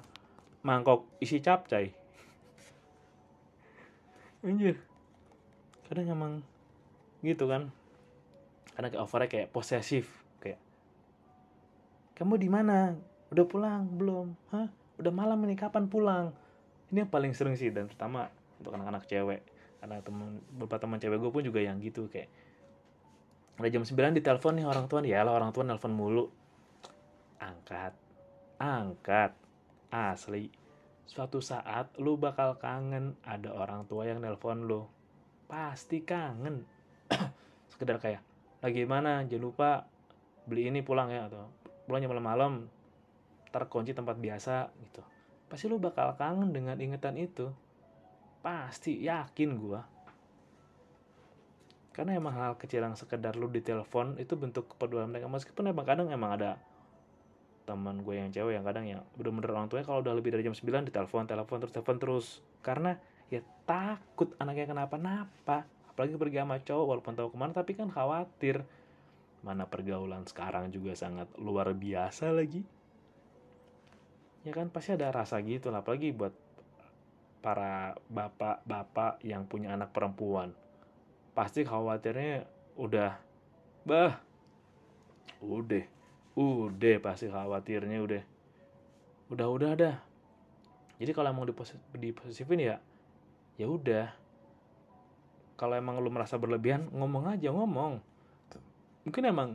mangkok 0.64 1.04
isi 1.20 1.44
capcay 1.44 1.92
anjir. 4.44 4.80
Kadang 5.88 6.16
emang 6.16 6.34
gitu 7.26 7.50
kan. 7.50 7.72
Karena 8.76 8.88
kayak 8.88 9.04
overnya 9.04 9.28
kayak 9.28 9.48
posesif 9.52 10.08
kayak 10.40 10.60
kamu 12.16 12.40
di 12.40 12.50
mana? 12.52 12.96
Udah 13.30 13.46
pulang? 13.46 13.84
Belum? 13.92 14.32
Hah? 14.56 14.72
Udah 15.00 15.12
malam 15.12 15.40
ini 15.44 15.56
kapan 15.60 15.92
pulang? 15.92 16.32
Ini 16.90 17.06
yang 17.06 17.12
paling 17.12 17.36
sering 17.36 17.60
sih 17.60 17.70
dan 17.70 17.92
terutama 17.92 18.32
untuk 18.60 18.76
anak-anak 18.76 19.04
cewek. 19.08 19.44
Karena 19.80 20.00
temen 20.04 20.44
beberapa 20.56 20.80
teman 20.80 21.00
cewek 21.00 21.20
gue 21.20 21.32
pun 21.32 21.44
juga 21.44 21.60
yang 21.64 21.80
gitu 21.80 22.08
kayak 22.12 22.28
udah 23.60 23.68
jam 23.68 23.84
9 23.84 24.16
ditelepon 24.16 24.56
nih 24.56 24.64
orang 24.64 24.88
tua 24.88 25.04
ya 25.04 25.20
lah 25.20 25.36
orang 25.36 25.52
tua 25.52 25.68
nelpon 25.68 25.92
mulu 25.92 26.32
angkat. 27.40 27.96
Angkat. 28.60 29.32
Asli. 29.90 30.52
Suatu 31.10 31.42
saat 31.42 31.98
lu 31.98 32.22
bakal 32.22 32.62
kangen 32.62 33.18
ada 33.26 33.50
orang 33.50 33.90
tua 33.90 34.06
yang 34.06 34.22
nelpon 34.22 34.70
lu. 34.70 34.86
Pasti 35.50 36.06
kangen. 36.06 36.68
Sekedar 37.74 37.98
kayak 37.98 38.22
lagi 38.62 38.86
mana? 38.86 39.26
Jangan 39.26 39.42
lupa 39.42 39.70
beli 40.46 40.70
ini 40.70 40.86
pulang 40.86 41.10
ya 41.10 41.26
atau 41.26 41.50
pulangnya 41.90 42.14
malam-malam. 42.14 42.70
Terkunci 43.50 43.98
tempat 43.98 44.22
biasa 44.22 44.70
gitu. 44.86 45.02
Pasti 45.50 45.66
lu 45.66 45.82
bakal 45.82 46.14
kangen 46.14 46.54
dengan 46.54 46.78
ingetan 46.78 47.18
itu. 47.18 47.50
Pasti 48.46 49.02
yakin 49.02 49.58
gua. 49.58 49.82
Karena 51.90 52.16
emang 52.16 52.38
hal 52.38 52.54
kecil 52.62 52.86
yang 52.86 52.94
sekedar 52.94 53.34
lu 53.34 53.50
ditelepon 53.50 54.22
itu 54.22 54.38
bentuk 54.38 54.70
kepedulian 54.78 55.10
mereka. 55.10 55.26
Meskipun 55.26 55.74
emang 55.74 55.84
kadang 55.90 56.14
emang 56.14 56.38
ada 56.38 56.62
teman 57.70 58.02
gue 58.02 58.18
yang 58.18 58.34
cewek 58.34 58.58
yang 58.58 58.66
kadang 58.66 58.90
ya 58.90 59.06
bener-bener 59.14 59.54
orang 59.54 59.70
tuanya 59.70 59.86
kalau 59.86 60.02
udah 60.02 60.18
lebih 60.18 60.34
dari 60.34 60.42
jam 60.42 60.58
9 60.58 60.90
ditelepon 60.90 61.30
telepon 61.30 61.62
terus 61.62 61.74
telepon 61.78 61.98
terus. 62.02 62.28
Karena 62.66 62.98
ya 63.30 63.46
takut 63.70 64.34
anaknya 64.42 64.74
kenapa-napa 64.74 65.70
apalagi 65.94 66.18
pergi 66.18 66.42
sama 66.42 66.58
cowok 66.58 66.86
walaupun 66.90 67.14
tahu 67.14 67.30
ke 67.30 67.38
mana 67.38 67.54
tapi 67.54 67.78
kan 67.78 67.94
khawatir. 67.94 68.66
Mana 69.46 69.70
pergaulan 69.70 70.26
sekarang 70.26 70.74
juga 70.74 70.98
sangat 70.98 71.30
luar 71.38 71.70
biasa 71.78 72.34
lagi. 72.34 72.66
Ya 74.42 74.52
kan 74.52 74.74
pasti 74.74 74.98
ada 74.98 75.14
rasa 75.14 75.38
gitu 75.46 75.70
lah 75.70 75.86
apalagi 75.86 76.10
buat 76.10 76.34
para 77.40 77.94
bapak-bapak 78.10 79.22
yang 79.22 79.46
punya 79.46 79.78
anak 79.78 79.94
perempuan. 79.94 80.58
Pasti 81.38 81.62
khawatirnya 81.64 82.50
udah 82.76 83.16
bah 83.86 84.20
udah 85.40 85.99
udah 86.38 86.96
pasti 87.02 87.32
khawatirnya 87.32 87.98
udah. 88.04 88.24
Udah 89.34 89.48
udah 89.50 89.72
dah. 89.74 89.96
Jadi 91.00 91.12
kalau 91.16 91.32
emang 91.32 91.48
di 91.96 92.10
posisifin 92.12 92.60
ya 92.60 92.76
ya 93.56 93.66
udah. 93.66 94.12
Kalau 95.60 95.76
emang 95.76 96.00
lu 96.00 96.12
merasa 96.12 96.40
berlebihan 96.40 96.88
ngomong 96.92 97.36
aja 97.36 97.52
ngomong. 97.52 98.00
Mungkin 99.08 99.24
emang 99.28 99.50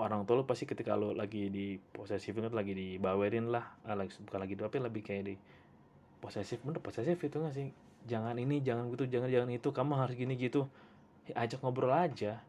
orang 0.00 0.24
tua 0.24 0.40
lu 0.40 0.44
pasti 0.48 0.66
ketika 0.66 0.96
lu 0.98 1.14
lagi 1.14 1.52
di 1.52 1.78
posesifin 1.78 2.48
lagi 2.50 2.72
dibawerin 2.74 3.52
lah 3.52 3.76
ah, 3.86 3.94
lagi 3.94 4.16
bukan 4.24 4.40
lagi 4.40 4.54
tapi 4.58 4.80
lebih 4.82 5.02
kayak 5.04 5.22
di 5.30 5.34
posesif 6.18 6.64
bener 6.64 6.82
posesif 6.82 7.18
itu 7.18 7.36
gak 7.38 7.54
sih? 7.54 7.70
Jangan 8.08 8.34
ini 8.40 8.58
jangan 8.62 8.90
gitu 8.90 9.06
jangan 9.06 9.30
jangan 9.30 9.50
itu 9.54 9.68
kamu 9.70 9.92
harus 9.94 10.14
gini 10.18 10.34
gitu. 10.34 10.66
Ya, 11.30 11.46
ajak 11.46 11.62
ngobrol 11.62 11.94
aja 11.94 12.42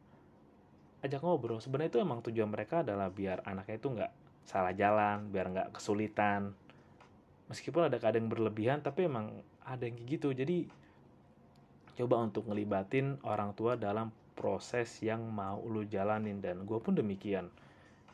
ajak 1.03 1.21
ngobrol. 1.21 1.59
Sebenarnya 1.59 1.91
itu 1.93 1.99
emang 1.99 2.23
tujuan 2.23 2.49
mereka 2.49 2.81
adalah 2.81 3.11
biar 3.11 3.43
anaknya 3.43 3.75
itu 3.77 3.87
nggak 3.91 4.11
salah 4.47 4.73
jalan 4.73 5.29
biar 5.29 5.51
nggak 5.51 5.69
kesulitan. 5.75 6.55
Meskipun 7.51 7.91
ada 7.91 7.99
kadang 7.99 8.31
berlebihan 8.31 8.79
tapi 8.79 9.05
emang 9.05 9.43
ada 9.67 9.83
yang 9.83 9.99
gitu. 10.07 10.31
Jadi 10.31 10.65
coba 11.99 12.23
untuk 12.23 12.49
ngelibatin 12.49 13.21
orang 13.27 13.53
tua 13.53 13.75
dalam 13.75 14.09
proses 14.33 14.89
yang 15.03 15.27
mau 15.27 15.59
lu 15.67 15.83
jalanin. 15.83 16.39
Dan 16.39 16.63
gue 16.63 16.79
pun 16.79 16.95
demikian. 16.95 17.51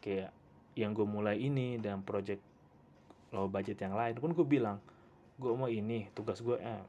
Kayak 0.02 0.34
yang 0.74 0.92
gue 0.98 1.06
mulai 1.06 1.38
ini 1.38 1.78
dan 1.78 2.02
project 2.02 2.42
low 3.30 3.46
budget 3.46 3.78
yang 3.82 3.94
lain 3.94 4.18
pun 4.18 4.34
gue 4.34 4.48
bilang 4.48 4.82
gue 5.38 5.52
mau 5.54 5.70
ini 5.70 6.10
tugas 6.18 6.42
gue 6.42 6.58
eh, 6.60 6.84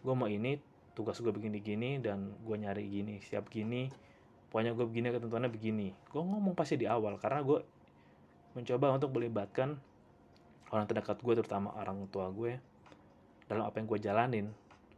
gue 0.00 0.14
mau 0.14 0.30
ini 0.30 0.60
tugas 0.94 1.18
gue 1.18 1.32
begini-gini 1.32 1.98
dan 1.98 2.32
gue 2.44 2.56
nyari 2.56 2.86
gini 2.86 3.18
siap 3.24 3.50
gini 3.50 3.90
pokoknya 4.50 4.74
gue 4.74 4.86
begini 4.86 5.14
ketentuannya 5.14 5.50
begini. 5.50 5.88
Gue 6.10 6.22
ngomong 6.22 6.58
pasti 6.58 6.74
di 6.74 6.90
awal 6.90 7.16
karena 7.22 7.40
gue 7.46 7.62
mencoba 8.58 8.98
untuk 8.98 9.14
melibatkan 9.14 9.78
orang 10.74 10.84
terdekat 10.90 11.22
gue 11.22 11.34
terutama 11.38 11.70
orang 11.78 12.10
tua 12.10 12.28
gue 12.34 12.58
dalam 13.46 13.62
apa 13.62 13.78
yang 13.78 13.86
gue 13.86 13.98
jalanin. 14.02 14.46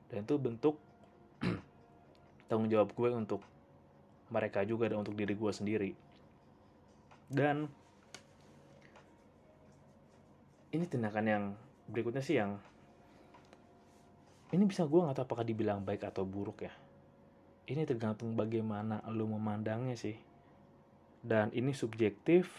Dan 0.09 0.25
itu 0.25 0.41
bentuk 0.41 0.81
tanggung 2.49 2.73
jawab 2.73 2.97
gue 2.97 3.09
untuk 3.13 3.45
mereka 4.33 4.65
juga 4.65 4.89
dan 4.89 5.05
untuk 5.05 5.13
diri 5.13 5.37
gue 5.37 5.53
sendiri. 5.53 5.93
Dan 7.29 7.69
ini 10.73 10.85
tindakan 10.89 11.25
yang 11.29 11.45
berikutnya 11.93 12.25
sih 12.25 12.41
yang 12.41 12.57
ini 14.53 14.65
bisa 14.65 14.89
gue 14.89 15.01
nggak 15.01 15.21
tahu 15.21 15.25
apakah 15.29 15.45
dibilang 15.45 15.85
baik 15.85 16.09
atau 16.09 16.25
buruk 16.25 16.65
ya 16.65 16.73
ini 17.71 17.83
tergantung 17.87 18.35
bagaimana 18.35 19.05
lo 19.11 19.29
memandangnya 19.29 19.95
sih. 19.95 20.17
Dan 21.23 21.55
ini 21.55 21.71
subjektif. 21.75 22.51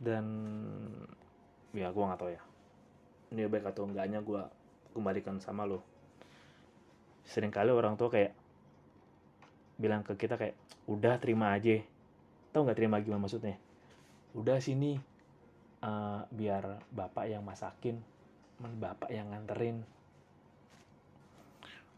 Dan 0.00 0.24
ya 1.76 1.92
gue 1.92 2.04
nggak 2.04 2.20
tahu 2.20 2.30
ya. 2.32 2.42
Ini 3.34 3.48
baik 3.50 3.72
atau 3.72 3.88
enggaknya 3.88 4.20
gue 4.24 4.42
kembalikan 4.94 5.42
sama 5.42 5.66
lo 5.66 5.94
sering 7.24 7.48
kali 7.48 7.72
orang 7.72 7.96
tua 7.96 8.12
kayak 8.12 8.36
bilang 9.80 10.04
ke 10.04 10.14
kita 10.14 10.36
kayak 10.36 10.54
udah 10.86 11.16
terima 11.18 11.56
aja. 11.56 11.80
Tau 12.52 12.62
nggak 12.62 12.78
terima 12.78 13.00
gimana 13.00 13.26
maksudnya? 13.26 13.56
Udah 14.36 14.60
sini 14.60 15.00
uh, 15.82 16.22
biar 16.30 16.84
bapak 16.92 17.26
yang 17.26 17.42
masakin 17.42 17.98
bapak 18.60 19.10
yang 19.10 19.34
nganterin 19.34 19.82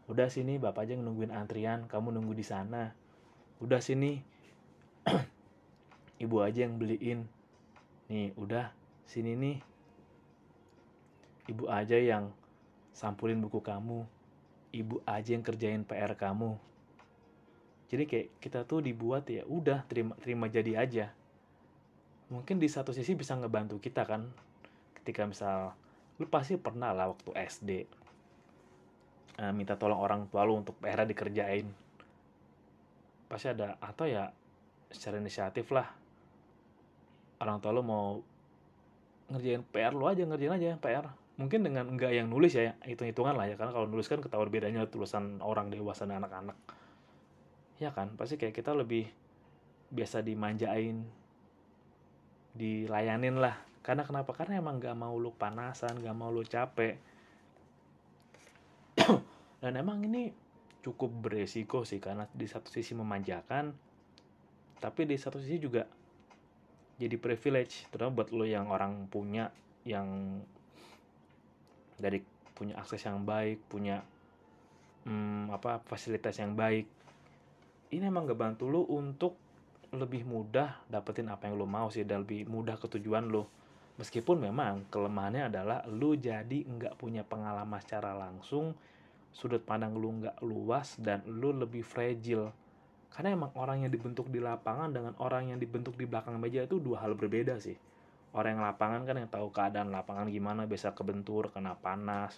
udah 0.07 0.31
sini 0.31 0.55
bapak 0.55 0.87
aja 0.87 0.95
nungguin 0.95 1.35
antrian 1.35 1.83
kamu 1.91 2.15
nunggu 2.15 2.31
di 2.31 2.45
sana. 2.47 2.95
Udah 3.59 3.83
sini 3.83 4.23
ibu 6.23 6.37
aja 6.39 6.63
yang 6.63 6.79
beliin. 6.79 7.27
Nih 8.07 8.31
udah 8.39 8.71
sini 9.03 9.35
nih. 9.35 9.57
Ibu 11.51 11.67
aja 11.67 11.99
yang 11.99 12.31
sampulin 12.95 13.43
buku 13.43 13.59
kamu. 13.59 14.07
Ibu 14.71 15.03
aja 15.03 15.35
yang 15.35 15.43
kerjain 15.43 15.83
PR 15.83 16.15
kamu. 16.15 16.55
Jadi 17.87 18.03
kayak 18.03 18.27
kita 18.39 18.63
tuh 18.63 18.83
dibuat 18.83 19.27
ya 19.27 19.43
udah 19.43 19.83
terima 19.91 20.15
terima 20.23 20.47
jadi 20.47 20.79
aja. 20.79 21.11
Mungkin 22.31 22.59
di 22.59 22.67
satu 22.71 22.95
sisi 22.95 23.11
bisa 23.15 23.35
ngebantu 23.35 23.79
kita 23.83 24.07
kan. 24.07 24.31
Ketika 24.95 25.27
misal 25.27 25.75
lu 26.15 26.31
pasti 26.31 26.55
pernah 26.55 26.95
lah 26.95 27.11
waktu 27.11 27.31
SD 27.35 27.71
uh, 29.41 29.53
minta 29.53 29.77
tolong 29.77 29.97
orang 30.01 30.25
tua 30.29 30.43
lu 30.43 30.57
untuk 30.57 30.77
PR 30.81 31.05
dikerjain. 31.05 31.69
Pasti 33.27 33.47
ada 33.51 33.77
atau 33.79 34.05
ya 34.09 34.29
secara 34.89 35.21
inisiatif 35.21 35.69
lah. 35.71 35.87
Orang 37.37 37.61
tua 37.61 37.71
lu 37.75 37.83
mau 37.85 38.19
ngerjain 39.27 39.61
PR 39.67 39.93
lu 39.93 40.07
aja 40.07 40.23
ngerjain 40.23 40.55
aja 40.55 40.79
PR 40.79 41.05
mungkin 41.37 41.61
dengan 41.61 41.85
enggak 41.85 42.15
yang 42.15 42.31
nulis 42.31 42.57
ya 42.57 42.73
hitung-hitungan 42.81 43.37
lah 43.37 43.45
ya. 43.45 43.55
Karena 43.59 43.71
kalau 43.75 43.85
nulis 43.85 44.09
kan 44.09 44.23
ketahuan 44.23 44.49
bedanya 44.49 44.89
tulisan 44.89 45.37
orang 45.43 45.69
dewasa 45.69 46.09
dan 46.09 46.23
anak-anak. 46.25 46.57
Ya 47.77 47.93
kan 47.93 48.17
pasti 48.17 48.41
kayak 48.41 48.57
kita 48.57 48.73
lebih 48.73 49.05
biasa 49.93 50.25
dimanjain 50.25 51.05
dilayanin 52.57 53.37
lah. 53.37 53.61
Karena 53.85 54.03
kenapa? 54.03 54.33
Karena 54.33 54.59
emang 54.59 54.81
gak 54.81 54.97
mau 54.97 55.15
lu 55.15 55.31
panasan 55.31 56.01
gak 56.01 56.17
mau 56.17 56.33
lu 56.33 56.41
capek 56.43 56.97
dan 59.61 59.73
emang 59.77 60.03
ini 60.05 60.33
cukup 60.81 61.09
beresiko 61.29 61.85
sih 61.85 62.01
karena 62.01 62.25
di 62.31 62.45
satu 62.49 62.69
sisi 62.71 62.97
memanjakan 62.97 63.73
tapi 64.77 65.09
di 65.09 65.17
satu 65.17 65.41
sisi 65.41 65.57
juga 65.57 65.85
jadi 66.97 67.17
privilege 67.17 67.89
terutama 67.89 68.23
buat 68.23 68.29
lo 68.33 68.45
yang 68.45 68.69
orang 68.69 69.05
punya 69.09 69.53
yang 69.85 70.41
dari 71.97 72.21
punya 72.57 72.77
akses 72.81 73.05
yang 73.05 73.21
baik 73.25 73.61
punya 73.69 74.01
hmm, 75.07 75.53
apa 75.55 75.79
fasilitas 75.87 76.37
yang 76.37 76.53
baik. 76.53 76.85
Ini 77.87 78.11
emang 78.11 78.27
gak 78.27 78.35
bantu 78.37 78.67
lo 78.67 78.83
untuk 78.91 79.39
lebih 79.95 80.27
mudah 80.27 80.83
dapetin 80.91 81.31
apa 81.31 81.47
yang 81.47 81.55
lo 81.55 81.63
mau 81.63 81.87
sih 81.87 82.03
dan 82.03 82.27
lebih 82.27 82.43
mudah 82.51 82.75
ketujuan 82.75 83.31
lo 83.31 83.47
Meskipun 83.97 84.37
memang 84.37 84.85
kelemahannya 84.93 85.49
adalah 85.49 85.81
lu 85.89 86.13
jadi 86.13 86.65
nggak 86.65 87.01
punya 87.01 87.25
pengalaman 87.25 87.81
secara 87.81 88.13
langsung, 88.13 88.77
sudut 89.33 89.61
pandang 89.65 89.97
lu 89.97 90.21
nggak 90.21 90.37
luas 90.45 90.97
dan 91.01 91.25
lu 91.25 91.49
lebih 91.49 91.81
fragile. 91.81 92.53
Karena 93.09 93.33
emang 93.33 93.51
orang 93.57 93.81
yang 93.85 93.91
dibentuk 93.91 94.29
di 94.29 94.37
lapangan 94.37 94.93
dengan 94.93 95.17
orang 95.17 95.49
yang 95.49 95.57
dibentuk 95.57 95.97
di 95.97 96.05
belakang 96.05 96.37
meja 96.37 96.61
itu 96.61 96.77
dua 96.77 97.01
hal 97.01 97.17
berbeda 97.17 97.57
sih. 97.57 97.73
Orang 98.37 98.61
yang 98.61 98.63
lapangan 98.69 99.01
kan 99.01 99.15
yang 99.17 99.29
tahu 99.33 99.49
keadaan 99.49 99.89
lapangan 99.89 100.29
gimana, 100.29 100.69
bisa 100.69 100.93
kebentur, 100.93 101.49
kena 101.49 101.73
panas, 101.73 102.37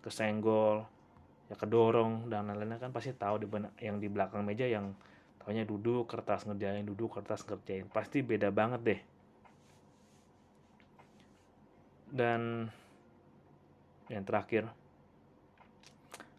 kesenggol, 0.00 0.88
ya 1.46 1.54
kedorong 1.54 2.26
dan 2.26 2.50
lain-lainnya 2.50 2.82
kan 2.82 2.90
pasti 2.90 3.14
tahu 3.14 3.42
di 3.42 3.46
yang 3.78 4.02
di 4.02 4.08
belakang 4.10 4.42
meja 4.42 4.66
yang 4.66 4.96
tahunya 5.42 5.62
duduk 5.62 6.10
kertas 6.10 6.42
ngerjain 6.42 6.82
duduk 6.82 7.14
kertas 7.14 7.46
ngerjain 7.46 7.86
pasti 7.86 8.18
beda 8.26 8.50
banget 8.50 8.80
deh 8.82 9.00
dan 12.10 12.70
yang 14.06 14.22
terakhir 14.22 14.70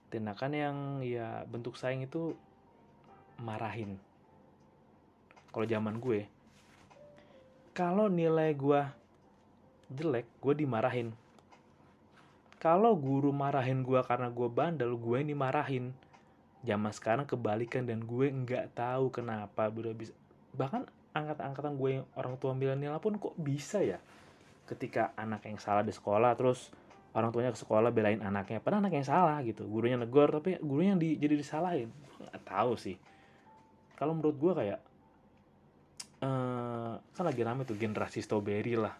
tindakan 0.08 0.52
yang 0.56 0.78
ya 1.04 1.44
bentuk 1.48 1.76
saing 1.76 2.08
itu 2.08 2.32
marahin. 3.44 4.00
Kalau 5.52 5.68
zaman 5.68 6.00
gue 6.00 6.28
kalau 7.78 8.10
nilai 8.10 8.58
gue 8.58 8.82
jelek 9.94 10.26
gue 10.42 10.54
dimarahin. 10.66 11.14
Kalau 12.58 12.98
guru 12.98 13.30
marahin 13.30 13.86
gue 13.86 14.02
karena 14.02 14.34
gue 14.34 14.50
bandel 14.50 14.98
gue 14.98 15.18
ini 15.22 15.38
marahin 15.38 15.94
zaman 16.66 16.90
sekarang 16.90 17.30
kebalikan 17.30 17.86
dan 17.86 18.02
gue 18.02 18.34
nggak 18.34 18.74
tahu 18.74 19.14
kenapa 19.14 19.70
udah 19.70 19.94
bisa 19.94 20.10
bahkan 20.58 20.90
angkatan-angkatan 21.14 21.74
gue 21.78 21.90
yang 22.02 22.06
orang 22.18 22.34
tua 22.42 22.58
milenial 22.58 22.98
pun 22.98 23.22
kok 23.22 23.38
bisa 23.38 23.86
ya 23.86 24.02
ketika 24.68 25.16
anak 25.16 25.48
yang 25.48 25.58
salah 25.58 25.82
di 25.82 25.96
sekolah 25.96 26.36
terus 26.36 26.70
orang 27.16 27.32
tuanya 27.32 27.56
ke 27.56 27.60
sekolah 27.64 27.90
belain 27.90 28.20
anaknya 28.22 28.60
padahal 28.60 28.84
anak 28.84 29.00
yang 29.00 29.08
salah 29.08 29.40
gitu. 29.42 29.66
Gurunya 29.66 29.98
negor 29.98 30.30
tapi 30.30 30.60
gurunya 30.60 30.94
yang 30.94 31.02
di, 31.02 31.18
jadi 31.18 31.34
disalahin. 31.40 31.90
Nggak 32.22 32.44
tahu 32.44 32.76
sih. 32.76 33.00
Kalau 33.98 34.14
menurut 34.14 34.38
gue 34.38 34.54
kayak 34.54 34.80
uh, 36.22 36.94
kan 37.00 37.24
lagi 37.26 37.42
rame 37.42 37.66
tuh 37.66 37.80
generasi 37.80 38.22
strawberry 38.22 38.78
lah. 38.78 38.94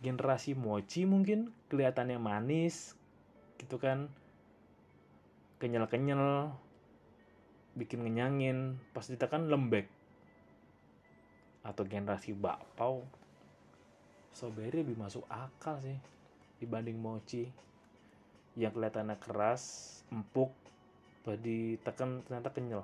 Generasi 0.00 0.56
mochi 0.56 1.04
mungkin 1.04 1.52
kelihatannya 1.68 2.16
manis 2.16 2.96
gitu 3.60 3.76
kan. 3.76 4.08
Kenyal-kenyal 5.60 6.54
bikin 7.76 8.06
ngenyangin. 8.06 8.80
Pas 8.96 9.04
ditekan 9.04 9.52
lembek. 9.52 9.90
Atau 11.60 11.84
generasi 11.84 12.32
bakpao 12.32 13.04
strawberry 14.34 14.82
lebih 14.82 14.98
masuk 14.98 15.22
akal 15.30 15.78
sih 15.80 15.96
dibanding 16.58 16.98
mochi. 16.98 17.46
Yang 18.54 18.78
kelihatannya 18.78 19.16
keras 19.18 19.62
empuk 20.10 20.50
ditekan 21.24 22.22
ternyata 22.26 22.50
kenyal. 22.52 22.82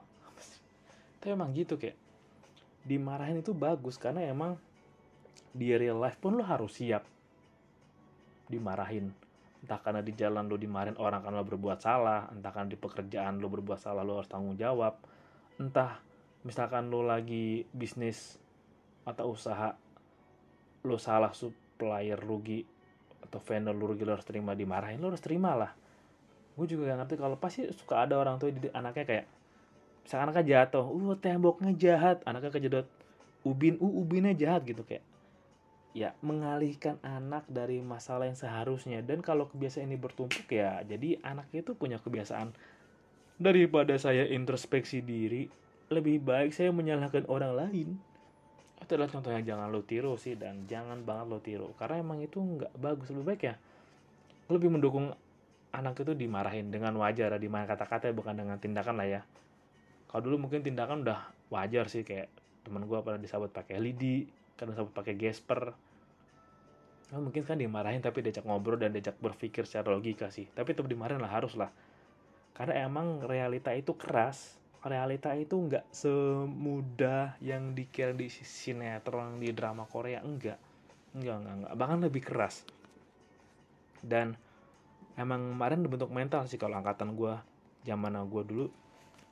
Tapi 1.20 1.36
emang 1.36 1.52
gitu 1.52 1.76
kayak 1.76 1.98
dimarahin 2.80 3.44
itu 3.44 3.52
bagus 3.52 4.00
karena 4.00 4.24
emang 4.24 4.56
di 5.52 5.68
real 5.76 6.00
life 6.00 6.16
pun 6.16 6.38
lo 6.38 6.42
harus 6.46 6.80
siap 6.80 7.04
dimarahin. 8.48 9.12
Entah 9.60 9.78
karena 9.84 10.00
di 10.00 10.16
jalan 10.16 10.48
lo 10.48 10.56
dimarahin 10.56 10.96
orang 10.96 11.20
karena 11.20 11.44
lo 11.44 11.46
berbuat 11.46 11.78
salah. 11.78 12.26
Entah 12.32 12.50
karena 12.50 12.72
di 12.72 12.78
pekerjaan 12.80 13.38
lo 13.38 13.52
berbuat 13.52 13.78
salah 13.78 14.02
lo 14.02 14.18
harus 14.18 14.30
tanggung 14.30 14.56
jawab. 14.56 14.96
Entah 15.60 16.00
misalkan 16.42 16.88
lo 16.88 17.04
lagi 17.04 17.68
bisnis 17.70 18.40
atau 19.04 19.36
usaha 19.36 19.76
lo 20.84 20.96
salah 20.96 21.32
supplier 21.36 22.16
rugi 22.16 22.64
atau 23.20 23.38
vendor 23.40 23.76
lo 23.76 23.92
rugi 23.92 24.04
lo 24.08 24.16
harus 24.16 24.24
terima 24.24 24.56
dimarahin 24.56 25.00
lo 25.00 25.12
harus 25.12 25.22
terima 25.22 25.52
lah. 25.52 25.72
Gue 26.56 26.66
juga 26.66 26.92
gak 26.92 27.04
ngerti 27.04 27.14
kalau 27.20 27.36
pasti 27.40 27.68
suka 27.72 28.04
ada 28.04 28.20
orang 28.20 28.36
tua 28.40 28.52
anaknya 28.74 29.04
kayak 29.06 29.26
misalkan 30.04 30.32
anaknya 30.32 30.44
jatuh 30.44 30.84
uh 30.84 31.16
temboknya 31.20 31.72
jahat. 31.76 32.24
Anaknya 32.24 32.50
kejedot 32.52 32.86
ubin 33.44 33.76
uh 33.80 33.92
ubinnya 33.92 34.36
jahat 34.36 34.64
gitu 34.68 34.84
kayak 34.84 35.04
ya 35.90 36.14
mengalihkan 36.22 37.02
anak 37.02 37.48
dari 37.48 37.80
masalah 37.80 38.28
yang 38.28 38.38
seharusnya. 38.38 39.00
Dan 39.04 39.24
kalau 39.24 39.48
kebiasaan 39.48 39.88
ini 39.88 39.96
bertumpuk 39.96 40.48
ya 40.50 40.80
jadi 40.84 41.20
anak 41.22 41.48
itu 41.52 41.76
punya 41.76 42.00
kebiasaan. 42.00 42.52
Daripada 43.40 43.96
saya 43.96 44.28
introspeksi 44.28 45.00
diri 45.00 45.48
lebih 45.90 46.22
baik 46.22 46.54
saya 46.54 46.70
menyalahkan 46.70 47.26
orang 47.26 47.56
lain 47.56 47.88
itu 48.80 48.92
adalah 48.96 49.12
contoh 49.12 49.30
yang 49.30 49.44
jangan 49.44 49.68
lo 49.70 49.84
tiru 49.84 50.16
sih 50.16 50.34
dan 50.34 50.66
jangan 50.66 51.04
banget 51.04 51.26
lo 51.28 51.38
tiru. 51.38 51.68
Karena 51.76 52.00
emang 52.02 52.24
itu 52.24 52.40
nggak 52.40 52.74
bagus 52.80 53.12
lebih 53.12 53.26
baik 53.36 53.42
ya 53.44 53.54
lebih 54.50 54.68
mendukung 54.68 55.14
anak 55.70 56.02
itu 56.02 56.12
dimarahin 56.18 56.74
dengan 56.74 56.90
wajar 56.98 57.38
di 57.38 57.46
mana 57.46 57.70
kata-kata 57.70 58.10
bukan 58.10 58.34
dengan 58.34 58.58
tindakan 58.58 58.98
lah 58.98 59.06
ya. 59.06 59.22
Kalau 60.10 60.26
dulu 60.26 60.50
mungkin 60.50 60.66
tindakan 60.66 61.06
udah 61.06 61.30
wajar 61.54 61.86
sih 61.86 62.02
kayak 62.02 62.26
teman 62.66 62.82
gue 62.90 62.98
pernah 62.98 63.22
disabot 63.22 63.46
pakai 63.46 63.78
lidi 63.78 64.26
karena 64.58 64.74
sampai 64.74 64.90
pakai 64.90 65.14
gesper. 65.14 65.70
Nah, 67.10 67.18
mungkin 67.22 67.42
kan 67.46 67.58
dimarahin 67.58 68.02
tapi 68.02 68.22
diajak 68.22 68.42
ngobrol 68.42 68.78
dan 68.78 68.90
diajak 68.90 69.18
berpikir 69.22 69.66
secara 69.66 69.94
logika 69.94 70.30
sih. 70.34 70.50
Tapi 70.50 70.74
tetap 70.74 70.90
dimarahin 70.90 71.22
lah 71.22 71.30
harus 71.30 71.54
lah. 71.54 71.70
Karena 72.54 72.82
emang 72.82 73.22
realita 73.22 73.70
itu 73.70 73.94
keras 73.94 74.59
realita 74.80 75.36
itu 75.36 75.60
nggak 75.60 75.92
semudah 75.92 77.36
yang 77.44 77.76
dikira 77.76 78.16
di 78.16 78.32
sinetron 78.32 79.36
di 79.36 79.52
drama 79.52 79.84
Korea 79.84 80.24
enggak 80.24 80.56
enggak 81.12 81.36
enggak, 81.42 81.54
enggak. 81.60 81.72
bahkan 81.76 81.98
lebih 82.00 82.22
keras. 82.24 82.64
Dan 84.00 84.32
emang 85.20 85.52
kemarin 85.52 85.84
bentuk 85.84 86.08
mental 86.08 86.48
sih 86.48 86.56
kalau 86.56 86.80
angkatan 86.80 87.12
gue 87.12 87.34
zaman 87.84 88.16
gue 88.24 88.42
dulu. 88.46 88.66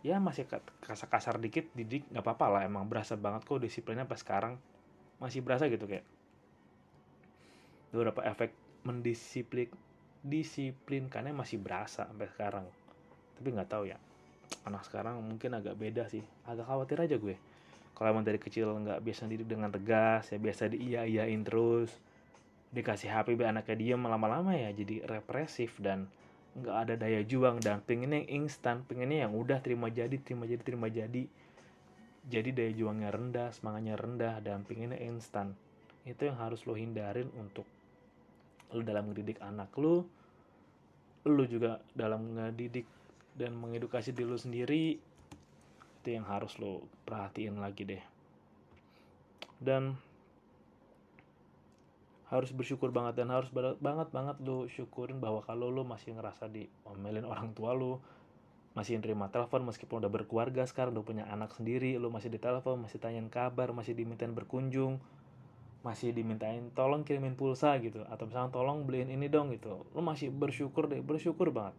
Ya 0.04 0.20
masih 0.22 0.46
kasar-kasar 0.84 1.40
dikit 1.42 1.70
didik 1.72 2.04
nggak 2.12 2.22
apa-apa 2.22 2.46
lah. 2.52 2.62
Emang 2.68 2.84
berasa 2.86 3.16
banget 3.16 3.48
kok 3.48 3.62
disiplinnya 3.62 4.04
pas 4.04 4.20
sekarang. 4.20 4.60
Masih 5.22 5.40
berasa 5.40 5.70
gitu 5.70 5.88
kayak. 5.88 6.04
Beberapa 7.94 8.20
efek 8.28 8.52
mendisiplin 8.84 9.72
disiplinkannya 10.20 11.32
masih 11.32 11.56
berasa 11.62 12.04
sampai 12.04 12.28
sekarang. 12.28 12.66
Tapi 13.38 13.48
nggak 13.54 13.70
tahu 13.70 13.88
ya 13.88 13.98
anak 14.64 14.84
sekarang 14.84 15.20
mungkin 15.20 15.56
agak 15.56 15.74
beda 15.76 16.08
sih. 16.08 16.24
Agak 16.44 16.68
khawatir 16.68 17.00
aja 17.00 17.16
gue. 17.16 17.36
Kalau 17.98 18.08
emang 18.14 18.22
dari 18.22 18.38
kecil 18.38 18.70
nggak 18.70 19.02
biasa 19.02 19.26
didik 19.26 19.50
dengan 19.50 19.74
tegas 19.74 20.30
ya 20.30 20.38
biasa 20.38 20.70
diiya 20.70 21.02
iyain 21.08 21.42
terus. 21.42 21.90
Dikasih 22.70 23.10
HP 23.10 23.34
biar 23.34 23.56
anaknya 23.56 23.76
diam 23.80 24.04
lama-lama 24.06 24.54
ya 24.54 24.70
jadi 24.70 25.02
represif 25.08 25.74
dan 25.80 26.06
nggak 26.58 26.76
ada 26.76 26.94
daya 26.94 27.22
juang 27.26 27.58
dan 27.58 27.82
pengennya 27.82 28.22
yang 28.24 28.46
instan 28.46 28.82
pengennya 28.86 29.28
yang 29.28 29.32
udah 29.34 29.58
terima 29.64 29.88
jadi 29.90 30.14
terima 30.20 30.46
jadi 30.46 30.62
terima 30.62 30.86
jadi. 30.86 31.24
Jadi 32.28 32.50
daya 32.52 32.72
juangnya 32.76 33.08
rendah 33.08 33.48
semangatnya 33.56 33.96
rendah 33.96 34.34
dan 34.44 34.62
pengennya 34.62 35.00
instan. 35.00 35.56
Itu 36.04 36.28
yang 36.28 36.36
harus 36.38 36.62
lo 36.68 36.76
hindarin 36.76 37.32
untuk 37.34 37.64
lo 38.70 38.84
dalam 38.84 39.10
mendidik 39.10 39.40
anak 39.40 39.72
lo. 39.80 40.04
Lo 41.24 41.44
juga 41.48 41.80
dalam 41.96 42.36
ngedidik 42.36 42.97
dan 43.38 43.54
mengedukasi 43.54 44.10
diri 44.10 44.26
lo 44.26 44.36
sendiri 44.36 44.98
itu 46.02 46.08
yang 46.10 46.26
harus 46.26 46.58
lo 46.58 46.84
perhatiin 47.06 47.62
lagi 47.62 47.86
deh. 47.86 48.02
Dan 49.62 49.94
harus 52.28 52.52
bersyukur 52.52 52.92
banget 52.92 53.16
dan 53.16 53.32
harus 53.32 53.48
banget 53.54 54.08
banget 54.12 54.36
lo 54.44 54.68
syukurin 54.68 55.16
bahwa 55.16 55.40
kalau 55.46 55.72
lo 55.72 55.80
masih 55.86 56.12
ngerasa 56.12 56.52
diomelin 56.52 57.24
orang 57.24 57.56
tua 57.56 57.72
lo 57.72 58.04
masih 58.76 59.00
nerima 59.00 59.32
telepon 59.32 59.64
meskipun 59.64 60.04
udah 60.04 60.12
berkeluarga 60.12 60.62
sekarang 60.68 60.92
udah 60.92 61.02
punya 61.08 61.24
anak 61.26 61.56
sendiri 61.56 61.96
lu 61.96 62.12
masih 62.12 62.28
ditelepon 62.28 62.84
masih 62.84 63.00
tanyain 63.00 63.26
kabar 63.32 63.72
masih 63.72 63.96
dimintain 63.96 64.36
berkunjung 64.36 65.00
masih 65.80 66.12
dimintain 66.12 66.68
tolong 66.76 67.00
kirimin 67.02 67.32
pulsa 67.32 67.74
gitu 67.80 68.04
atau 68.06 68.28
misalnya 68.28 68.52
tolong 68.52 68.84
beliin 68.84 69.08
ini 69.08 69.26
dong 69.32 69.50
gitu 69.56 69.88
lu 69.96 70.04
masih 70.04 70.28
bersyukur 70.28 70.84
deh 70.86 71.00
bersyukur 71.00 71.48
banget 71.48 71.74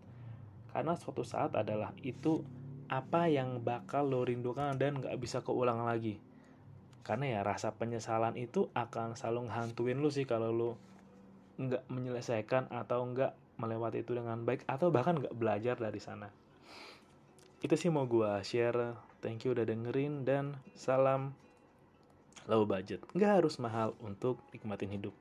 karena 0.74 0.94
suatu 0.94 1.26
saat 1.26 1.58
adalah 1.58 1.94
itu 2.06 2.46
apa 2.90 3.30
yang 3.30 3.62
bakal 3.62 4.10
lo 4.10 4.26
rindukan 4.26 4.74
dan 4.78 4.98
gak 4.98 5.18
bisa 5.22 5.46
keulang 5.46 5.86
lagi. 5.86 6.18
Karena 7.06 7.40
ya 7.40 7.42
rasa 7.46 7.74
penyesalan 7.74 8.38
itu 8.38 8.70
akan 8.74 9.18
selalu 9.18 9.50
ngehantuin 9.50 9.98
lu 9.98 10.10
sih 10.14 10.30
kalau 10.30 10.54
lu 10.54 10.70
nggak 11.60 11.90
menyelesaikan 11.92 12.72
atau 12.72 13.04
nggak 13.04 13.34
melewati 13.60 14.06
itu 14.06 14.16
dengan 14.16 14.46
baik 14.48 14.64
atau 14.70 14.94
bahkan 14.94 15.18
nggak 15.18 15.34
belajar 15.34 15.76
dari 15.76 15.98
sana. 15.98 16.30
Itu 17.60 17.76
sih 17.76 17.90
mau 17.90 18.06
gue 18.06 18.30
share. 18.46 18.96
Thank 19.20 19.44
you 19.44 19.52
udah 19.52 19.68
dengerin 19.68 20.24
dan 20.24 20.62
salam 20.78 21.36
low 22.46 22.64
budget. 22.64 23.04
Nggak 23.12 23.44
harus 23.44 23.58
mahal 23.58 23.98
untuk 24.00 24.40
nikmatin 24.54 24.94
hidup 24.94 25.12